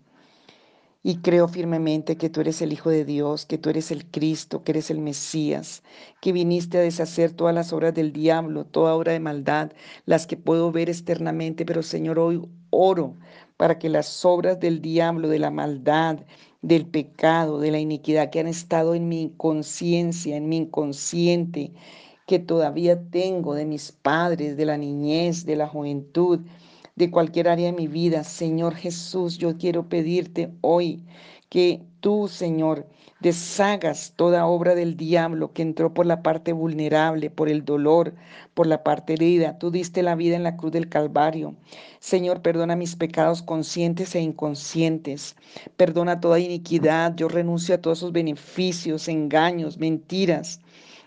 y 1.06 1.16
creo 1.18 1.48
firmemente 1.48 2.16
que 2.16 2.30
tú 2.30 2.40
eres 2.40 2.62
el 2.62 2.72
Hijo 2.72 2.88
de 2.88 3.04
Dios, 3.04 3.44
que 3.44 3.58
tú 3.58 3.68
eres 3.68 3.90
el 3.90 4.06
Cristo, 4.10 4.64
que 4.64 4.72
eres 4.72 4.90
el 4.90 5.00
Mesías, 5.00 5.82
que 6.22 6.32
viniste 6.32 6.78
a 6.78 6.80
deshacer 6.80 7.32
todas 7.32 7.54
las 7.54 7.74
obras 7.74 7.92
del 7.92 8.10
diablo, 8.10 8.64
toda 8.64 8.94
obra 8.94 9.12
de 9.12 9.20
maldad, 9.20 9.72
las 10.06 10.26
que 10.26 10.38
puedo 10.38 10.72
ver 10.72 10.88
externamente, 10.88 11.66
pero 11.66 11.82
Señor, 11.82 12.18
hoy 12.18 12.42
oro 12.70 13.18
para 13.58 13.78
que 13.78 13.90
las 13.90 14.24
obras 14.24 14.58
del 14.60 14.80
diablo, 14.80 15.28
de 15.28 15.38
la 15.38 15.50
maldad, 15.50 16.20
del 16.62 16.86
pecado, 16.86 17.60
de 17.60 17.70
la 17.70 17.80
iniquidad 17.80 18.30
que 18.30 18.40
han 18.40 18.48
estado 18.48 18.94
en 18.94 19.06
mi 19.06 19.34
conciencia, 19.36 20.36
en 20.36 20.48
mi 20.48 20.56
inconsciente, 20.56 21.74
que 22.26 22.38
todavía 22.38 23.10
tengo 23.10 23.54
de 23.54 23.66
mis 23.66 23.92
padres, 23.92 24.56
de 24.56 24.64
la 24.64 24.78
niñez, 24.78 25.44
de 25.44 25.56
la 25.56 25.68
juventud, 25.68 26.40
de 26.96 27.10
cualquier 27.10 27.48
área 27.48 27.66
de 27.66 27.72
mi 27.72 27.88
vida. 27.88 28.24
Señor 28.24 28.74
Jesús, 28.74 29.38
yo 29.38 29.56
quiero 29.56 29.88
pedirte 29.88 30.52
hoy 30.60 31.02
que 31.48 31.82
tú, 32.00 32.28
Señor, 32.28 32.86
deshagas 33.20 34.12
toda 34.16 34.46
obra 34.46 34.74
del 34.74 34.96
diablo 34.96 35.52
que 35.52 35.62
entró 35.62 35.94
por 35.94 36.06
la 36.06 36.22
parte 36.22 36.52
vulnerable, 36.52 37.30
por 37.30 37.48
el 37.48 37.64
dolor, 37.64 38.14
por 38.54 38.66
la 38.66 38.82
parte 38.82 39.14
herida. 39.14 39.58
Tú 39.58 39.70
diste 39.70 40.02
la 40.02 40.14
vida 40.14 40.36
en 40.36 40.42
la 40.42 40.56
cruz 40.56 40.72
del 40.72 40.88
Calvario. 40.88 41.54
Señor, 42.00 42.42
perdona 42.42 42.76
mis 42.76 42.96
pecados 42.96 43.42
conscientes 43.42 44.14
e 44.14 44.20
inconscientes. 44.20 45.36
Perdona 45.76 46.20
toda 46.20 46.38
iniquidad. 46.38 47.14
Yo 47.16 47.28
renuncio 47.28 47.74
a 47.74 47.78
todos 47.78 47.98
esos 47.98 48.12
beneficios, 48.12 49.08
engaños, 49.08 49.78
mentiras. 49.78 50.60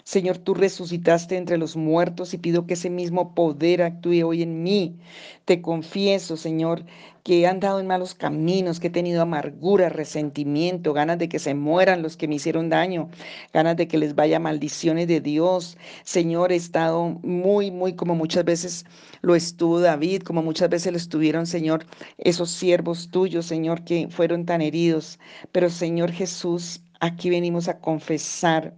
Señor, 0.08 0.38
tú 0.38 0.54
resucitaste 0.54 1.36
entre 1.36 1.58
los 1.58 1.76
muertos 1.76 2.34
y 2.34 2.38
pido 2.38 2.65
que 2.65 2.76
ese 2.76 2.89
mismo 2.89 3.36
poder 3.36 3.82
actúe 3.82 4.26
hoy 4.26 4.41
en 4.41 4.63
mí. 4.63 4.96
Te 5.43 5.62
confieso, 5.62 6.38
Señor, 6.38 6.86
que 7.24 7.41
he 7.41 7.46
andado 7.46 7.82
en 7.82 7.88
malos 7.88 8.15
caminos, 8.15 8.80
que 8.80 8.88
he 8.88 8.89
tenido 8.89 9.22
amargura, 9.22 9.89
resentimiento, 9.89 10.93
ganas 10.93 11.20
de 11.20 11.28
que 11.28 11.39
se 11.39 11.56
mueran 11.56 12.04
los 12.04 12.15
que 12.15 12.30
me 12.30 12.36
hicieron 12.36 12.70
daño, 12.70 13.10
ganas 13.52 13.76
de 13.76 13.89
que 13.89 13.98
les 13.98 14.15
vaya 14.15 14.39
maldiciones 14.39 15.10
de 15.10 15.20
Dios. 15.20 15.78
Señor, 16.06 16.54
he 16.54 16.56
estado 16.56 17.20
muy, 17.22 17.70
muy 17.70 17.93
como 17.93 18.15
muchas 18.15 18.46
veces 18.46 18.86
lo 19.22 19.36
estuvo 19.36 19.82
David, 19.82 20.22
como 20.22 20.41
muchas 20.41 20.70
veces 20.70 20.93
lo 20.93 20.98
estuvieron, 20.98 21.46
Señor, 21.46 21.86
esos 22.17 22.50
siervos 22.50 23.12
tuyos, 23.12 23.46
Señor, 23.46 23.84
que 23.84 24.08
fueron 24.10 24.46
tan 24.46 24.62
heridos. 24.62 25.20
Pero, 25.52 25.70
Señor 25.70 26.13
Jesús, 26.13 26.82
aquí 27.02 27.30
venimos 27.30 27.67
a 27.67 27.80
confesar 27.82 28.74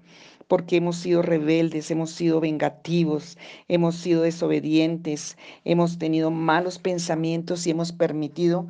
porque 0.50 0.78
hemos 0.78 0.98
sido 0.98 1.22
rebeldes, 1.22 1.92
hemos 1.92 2.10
sido 2.10 2.40
vengativos, 2.40 3.38
hemos 3.68 3.96
sido 3.96 4.24
desobedientes, 4.24 5.38
hemos 5.64 6.00
tenido 6.00 6.32
malos 6.32 6.80
pensamientos 6.80 7.68
y 7.68 7.70
hemos 7.70 7.92
permitido 7.92 8.66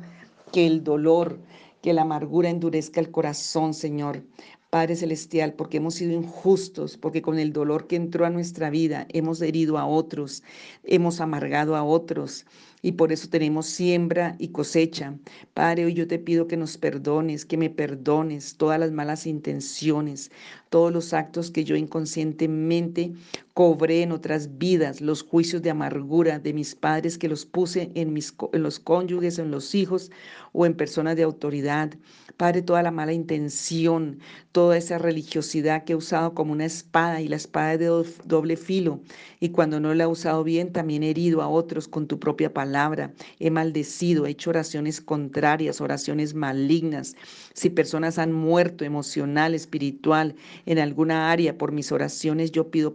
que 0.52 0.66
el 0.66 0.84
dolor, 0.84 1.40
que 1.80 1.94
la 1.94 2.02
amargura 2.02 2.50
endurezca 2.50 3.00
el 3.00 3.10
corazón, 3.10 3.72
Señor. 3.72 4.22
Padre 4.70 4.94
Celestial, 4.94 5.54
porque 5.54 5.78
hemos 5.78 5.94
sido 5.96 6.12
injustos, 6.12 6.96
porque 6.96 7.22
con 7.22 7.40
el 7.40 7.52
dolor 7.52 7.88
que 7.88 7.96
entró 7.96 8.24
a 8.24 8.30
nuestra 8.30 8.70
vida 8.70 9.04
hemos 9.08 9.42
herido 9.42 9.78
a 9.78 9.86
otros, 9.86 10.44
hemos 10.84 11.20
amargado 11.20 11.74
a 11.74 11.82
otros, 11.82 12.46
y 12.80 12.92
por 12.92 13.10
eso 13.10 13.28
tenemos 13.28 13.66
siembra 13.66 14.36
y 14.38 14.48
cosecha. 14.48 15.18
Padre, 15.54 15.86
hoy 15.86 15.94
yo 15.94 16.06
te 16.06 16.20
pido 16.20 16.46
que 16.46 16.56
nos 16.56 16.78
perdones, 16.78 17.44
que 17.44 17.56
me 17.56 17.68
perdones 17.68 18.56
todas 18.56 18.78
las 18.78 18.92
malas 18.92 19.26
intenciones, 19.26 20.30
todos 20.68 20.92
los 20.92 21.12
actos 21.12 21.50
que 21.50 21.64
yo 21.64 21.74
inconscientemente 21.74 23.12
cobré 23.54 24.02
en 24.02 24.12
otras 24.12 24.58
vidas, 24.58 25.00
los 25.00 25.22
juicios 25.22 25.62
de 25.62 25.70
amargura 25.70 26.38
de 26.38 26.52
mis 26.52 26.74
padres 26.74 27.18
que 27.18 27.28
los 27.28 27.44
puse 27.44 27.90
en, 27.94 28.12
mis, 28.12 28.34
en 28.52 28.62
los 28.62 28.78
cónyuges, 28.78 29.38
en 29.38 29.50
los 29.50 29.74
hijos 29.74 30.10
o 30.52 30.66
en 30.66 30.74
personas 30.74 31.16
de 31.16 31.22
autoridad. 31.22 31.92
Padre, 32.36 32.62
toda 32.62 32.82
la 32.82 32.90
mala 32.90 33.12
intención, 33.12 34.18
toda 34.52 34.78
esa 34.78 34.96
religiosidad 34.96 35.84
que 35.84 35.92
he 35.92 35.96
usado 35.96 36.32
como 36.32 36.52
una 36.52 36.64
espada 36.64 37.20
y 37.20 37.28
la 37.28 37.36
espada 37.36 37.76
de 37.76 37.86
doble 38.24 38.56
filo. 38.56 39.00
Y 39.40 39.50
cuando 39.50 39.78
no 39.78 39.92
la 39.94 40.04
he 40.04 40.06
usado 40.06 40.42
bien, 40.42 40.72
también 40.72 41.02
he 41.02 41.10
herido 41.10 41.42
a 41.42 41.48
otros 41.48 41.86
con 41.86 42.06
tu 42.06 42.18
propia 42.18 42.54
palabra. 42.54 43.12
He 43.38 43.50
maldecido, 43.50 44.24
he 44.26 44.30
hecho 44.30 44.50
oraciones 44.50 45.02
contrarias, 45.02 45.82
oraciones 45.82 46.32
malignas. 46.34 47.14
Si 47.52 47.68
personas 47.68 48.18
han 48.18 48.32
muerto 48.32 48.84
emocional, 48.84 49.54
espiritual, 49.54 50.34
en 50.64 50.78
alguna 50.78 51.30
área 51.30 51.58
por 51.58 51.72
mis 51.72 51.92
oraciones, 51.92 52.52
yo 52.52 52.70
pido 52.70 52.94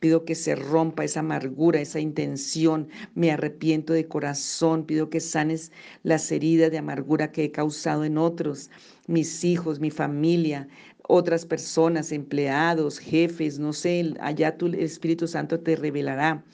pido 0.00 0.24
que 0.24 0.34
se 0.34 0.54
rompa 0.54 1.04
esa 1.04 1.20
amargura, 1.20 1.80
esa 1.80 2.00
intención, 2.00 2.88
me 3.14 3.30
arrepiento 3.30 3.92
de 3.92 4.06
corazón, 4.06 4.84
pido 4.84 5.10
que 5.10 5.20
sanes 5.20 5.72
las 6.02 6.30
heridas 6.30 6.70
de 6.70 6.78
amargura 6.78 7.32
que 7.32 7.44
he 7.44 7.50
causado 7.52 8.04
en 8.04 8.18
otros, 8.18 8.70
mis 9.06 9.44
hijos, 9.44 9.80
mi 9.80 9.90
familia, 9.90 10.68
otras 11.08 11.44
personas, 11.44 12.12
empleados, 12.12 12.98
jefes, 12.98 13.58
no 13.58 13.72
sé, 13.72 14.14
allá 14.20 14.56
tu 14.56 14.66
Espíritu 14.68 15.26
Santo 15.26 15.58
te 15.60 15.76
revelará. 15.76 16.44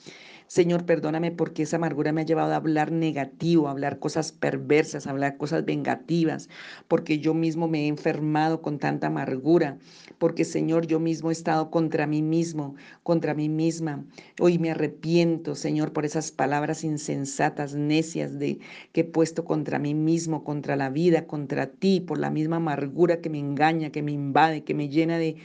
Señor, 0.49 0.83
perdóname 0.83 1.31
porque 1.31 1.61
esa 1.61 1.75
amargura 1.75 2.11
me 2.11 2.21
ha 2.21 2.25
llevado 2.25 2.53
a 2.53 2.55
hablar 2.55 2.91
negativo, 2.91 3.67
a 3.67 3.71
hablar 3.71 3.99
cosas 3.99 4.31
perversas, 4.31 5.05
a 5.05 5.11
hablar 5.11 5.37
cosas 5.37 5.63
vengativas, 5.63 6.49
porque 6.87 7.19
yo 7.19 7.35
mismo 7.35 7.67
me 7.67 7.81
he 7.81 7.87
enfermado 7.87 8.59
con 8.63 8.79
tanta 8.79 9.07
amargura, 9.07 9.77
porque 10.17 10.45
Señor, 10.45 10.87
yo 10.87 10.99
mismo 10.99 11.29
he 11.29 11.33
estado 11.33 11.69
contra 11.69 12.07
mí 12.07 12.23
mismo, 12.23 12.73
contra 13.03 13.35
mí 13.35 13.47
misma. 13.47 14.03
Hoy 14.39 14.57
me 14.57 14.71
arrepiento, 14.71 15.53
Señor, 15.53 15.93
por 15.93 16.03
esas 16.03 16.31
palabras 16.31 16.83
insensatas, 16.83 17.75
necias 17.75 18.39
de 18.39 18.57
que 18.91 19.01
he 19.01 19.03
puesto 19.05 19.45
contra 19.45 19.77
mí 19.77 19.93
mismo, 19.93 20.43
contra 20.43 20.75
la 20.75 20.89
vida, 20.89 21.27
contra 21.27 21.67
ti, 21.67 21.99
por 21.99 22.17
la 22.17 22.31
misma 22.31 22.55
amargura 22.55 23.21
que 23.21 23.29
me 23.29 23.37
engaña, 23.37 23.91
que 23.91 24.01
me 24.01 24.13
invade, 24.13 24.63
que 24.63 24.73
me 24.73 24.89
llena 24.89 25.19
de, 25.19 25.35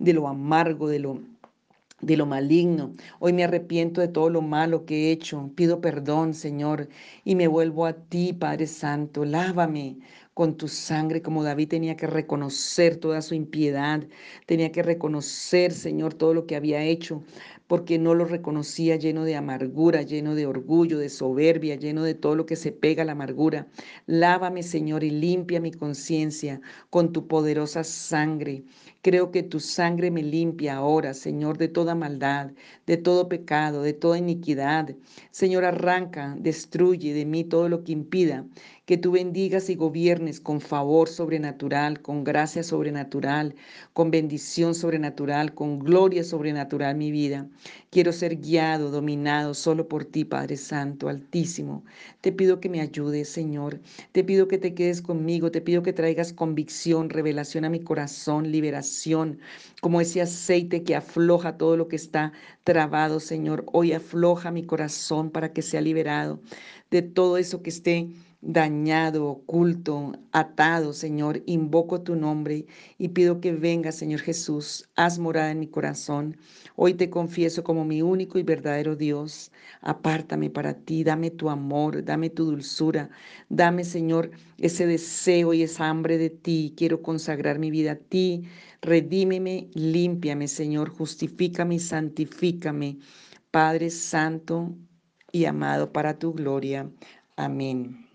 de 0.00 0.12
lo 0.14 0.26
amargo, 0.26 0.88
de 0.88 0.98
lo 0.98 1.20
de 2.00 2.16
lo 2.16 2.26
maligno. 2.26 2.94
Hoy 3.18 3.32
me 3.32 3.44
arrepiento 3.44 4.00
de 4.00 4.08
todo 4.08 4.30
lo 4.30 4.42
malo 4.42 4.84
que 4.84 5.08
he 5.08 5.12
hecho. 5.12 5.50
Pido 5.54 5.80
perdón, 5.80 6.34
Señor, 6.34 6.88
y 7.24 7.34
me 7.34 7.48
vuelvo 7.48 7.86
a 7.86 7.92
ti, 7.94 8.32
Padre 8.32 8.66
Santo. 8.66 9.24
Lávame 9.24 9.98
con 10.34 10.56
tu 10.56 10.68
sangre, 10.68 11.20
como 11.20 11.42
David 11.42 11.68
tenía 11.68 11.96
que 11.96 12.06
reconocer 12.06 12.96
toda 12.96 13.22
su 13.22 13.34
impiedad, 13.34 14.06
tenía 14.46 14.70
que 14.70 14.84
reconocer, 14.84 15.72
Señor, 15.72 16.14
todo 16.14 16.32
lo 16.32 16.46
que 16.46 16.54
había 16.54 16.84
hecho, 16.84 17.24
porque 17.68 17.98
no 17.98 18.14
lo 18.14 18.24
reconocía 18.24 18.96
lleno 18.96 19.24
de 19.24 19.36
amargura, 19.36 20.02
lleno 20.02 20.34
de 20.34 20.46
orgullo, 20.46 20.98
de 20.98 21.10
soberbia, 21.10 21.76
lleno 21.76 22.02
de 22.02 22.14
todo 22.14 22.34
lo 22.34 22.46
que 22.46 22.56
se 22.56 22.72
pega 22.72 23.02
a 23.02 23.06
la 23.06 23.12
amargura. 23.12 23.68
Lávame, 24.06 24.62
Señor, 24.64 25.04
y 25.04 25.10
limpia 25.10 25.60
mi 25.60 25.70
conciencia 25.70 26.60
con 26.90 27.12
tu 27.12 27.28
poderosa 27.28 27.84
sangre. 27.84 28.64
Creo 29.02 29.30
que 29.30 29.42
tu 29.42 29.60
sangre 29.60 30.10
me 30.10 30.22
limpia 30.22 30.76
ahora, 30.76 31.14
Señor, 31.14 31.58
de 31.58 31.68
toda 31.68 31.94
maldad, 31.94 32.50
de 32.86 32.96
todo 32.96 33.28
pecado, 33.28 33.82
de 33.82 33.92
toda 33.92 34.18
iniquidad. 34.18 34.96
Señor, 35.30 35.64
arranca, 35.64 36.36
destruye 36.40 37.12
de 37.12 37.26
mí 37.26 37.44
todo 37.44 37.68
lo 37.68 37.84
que 37.84 37.92
impida 37.92 38.44
que 38.88 38.96
tú 38.96 39.10
bendigas 39.12 39.68
y 39.68 39.74
gobiernes 39.74 40.40
con 40.40 40.62
favor 40.62 41.10
sobrenatural, 41.10 42.00
con 42.00 42.24
gracia 42.24 42.62
sobrenatural, 42.62 43.54
con 43.92 44.10
bendición 44.10 44.74
sobrenatural, 44.74 45.52
con 45.52 45.78
gloria 45.78 46.24
sobrenatural 46.24 46.96
mi 46.96 47.10
vida. 47.10 47.46
Quiero 47.90 48.12
ser 48.12 48.40
guiado, 48.40 48.90
dominado 48.90 49.54
solo 49.54 49.88
por 49.88 50.04
ti, 50.04 50.24
Padre 50.24 50.56
Santo, 50.56 51.08
Altísimo. 51.08 51.84
Te 52.20 52.32
pido 52.32 52.60
que 52.60 52.68
me 52.68 52.80
ayudes, 52.80 53.28
Señor. 53.28 53.80
Te 54.12 54.24
pido 54.24 54.48
que 54.48 54.58
te 54.58 54.74
quedes 54.74 55.02
conmigo. 55.02 55.50
Te 55.50 55.60
pido 55.60 55.82
que 55.82 55.92
traigas 55.92 56.32
convicción, 56.32 57.10
revelación 57.10 57.64
a 57.64 57.70
mi 57.70 57.80
corazón, 57.80 58.50
liberación, 58.50 59.40
como 59.80 60.00
ese 60.00 60.20
aceite 60.20 60.82
que 60.82 60.96
afloja 60.96 61.56
todo 61.56 61.76
lo 61.76 61.88
que 61.88 61.96
está 61.96 62.32
trabado, 62.64 63.20
Señor. 63.20 63.64
Hoy 63.72 63.92
afloja 63.92 64.50
mi 64.50 64.64
corazón 64.64 65.30
para 65.30 65.52
que 65.52 65.62
sea 65.62 65.80
liberado 65.80 66.40
de 66.90 67.02
todo 67.02 67.38
eso 67.38 67.62
que 67.62 67.70
esté 67.70 68.08
dañado, 68.40 69.26
oculto, 69.26 70.12
atado, 70.32 70.92
Señor, 70.92 71.42
invoco 71.46 72.02
tu 72.02 72.14
nombre 72.14 72.66
y 72.96 73.08
pido 73.08 73.40
que 73.40 73.52
venga, 73.52 73.90
Señor 73.90 74.20
Jesús, 74.20 74.88
haz 74.94 75.18
morada 75.18 75.50
en 75.50 75.58
mi 75.60 75.66
corazón. 75.66 76.36
Hoy 76.76 76.94
te 76.94 77.10
confieso 77.10 77.64
como 77.64 77.84
mi 77.84 78.00
único 78.02 78.38
y 78.38 78.44
verdadero 78.44 78.94
Dios. 78.96 79.50
Apártame 79.80 80.50
para 80.50 80.74
ti, 80.74 81.02
dame 81.02 81.30
tu 81.30 81.50
amor, 81.50 82.04
dame 82.04 82.30
tu 82.30 82.44
dulzura, 82.44 83.10
dame, 83.48 83.84
Señor, 83.84 84.30
ese 84.58 84.86
deseo 84.86 85.52
y 85.52 85.62
esa 85.62 85.88
hambre 85.88 86.16
de 86.18 86.30
ti. 86.30 86.74
Quiero 86.76 87.02
consagrar 87.02 87.58
mi 87.58 87.70
vida 87.70 87.92
a 87.92 87.96
ti. 87.96 88.44
Redímeme, 88.82 89.68
límpiame, 89.74 90.46
Señor, 90.46 90.90
justifícame 90.90 91.76
y 91.76 91.80
santifícame. 91.80 92.98
Padre 93.50 93.90
Santo 93.90 94.74
y 95.32 95.46
amado 95.46 95.92
para 95.92 96.18
tu 96.18 96.32
gloria. 96.32 96.90
Amén. 97.36 98.07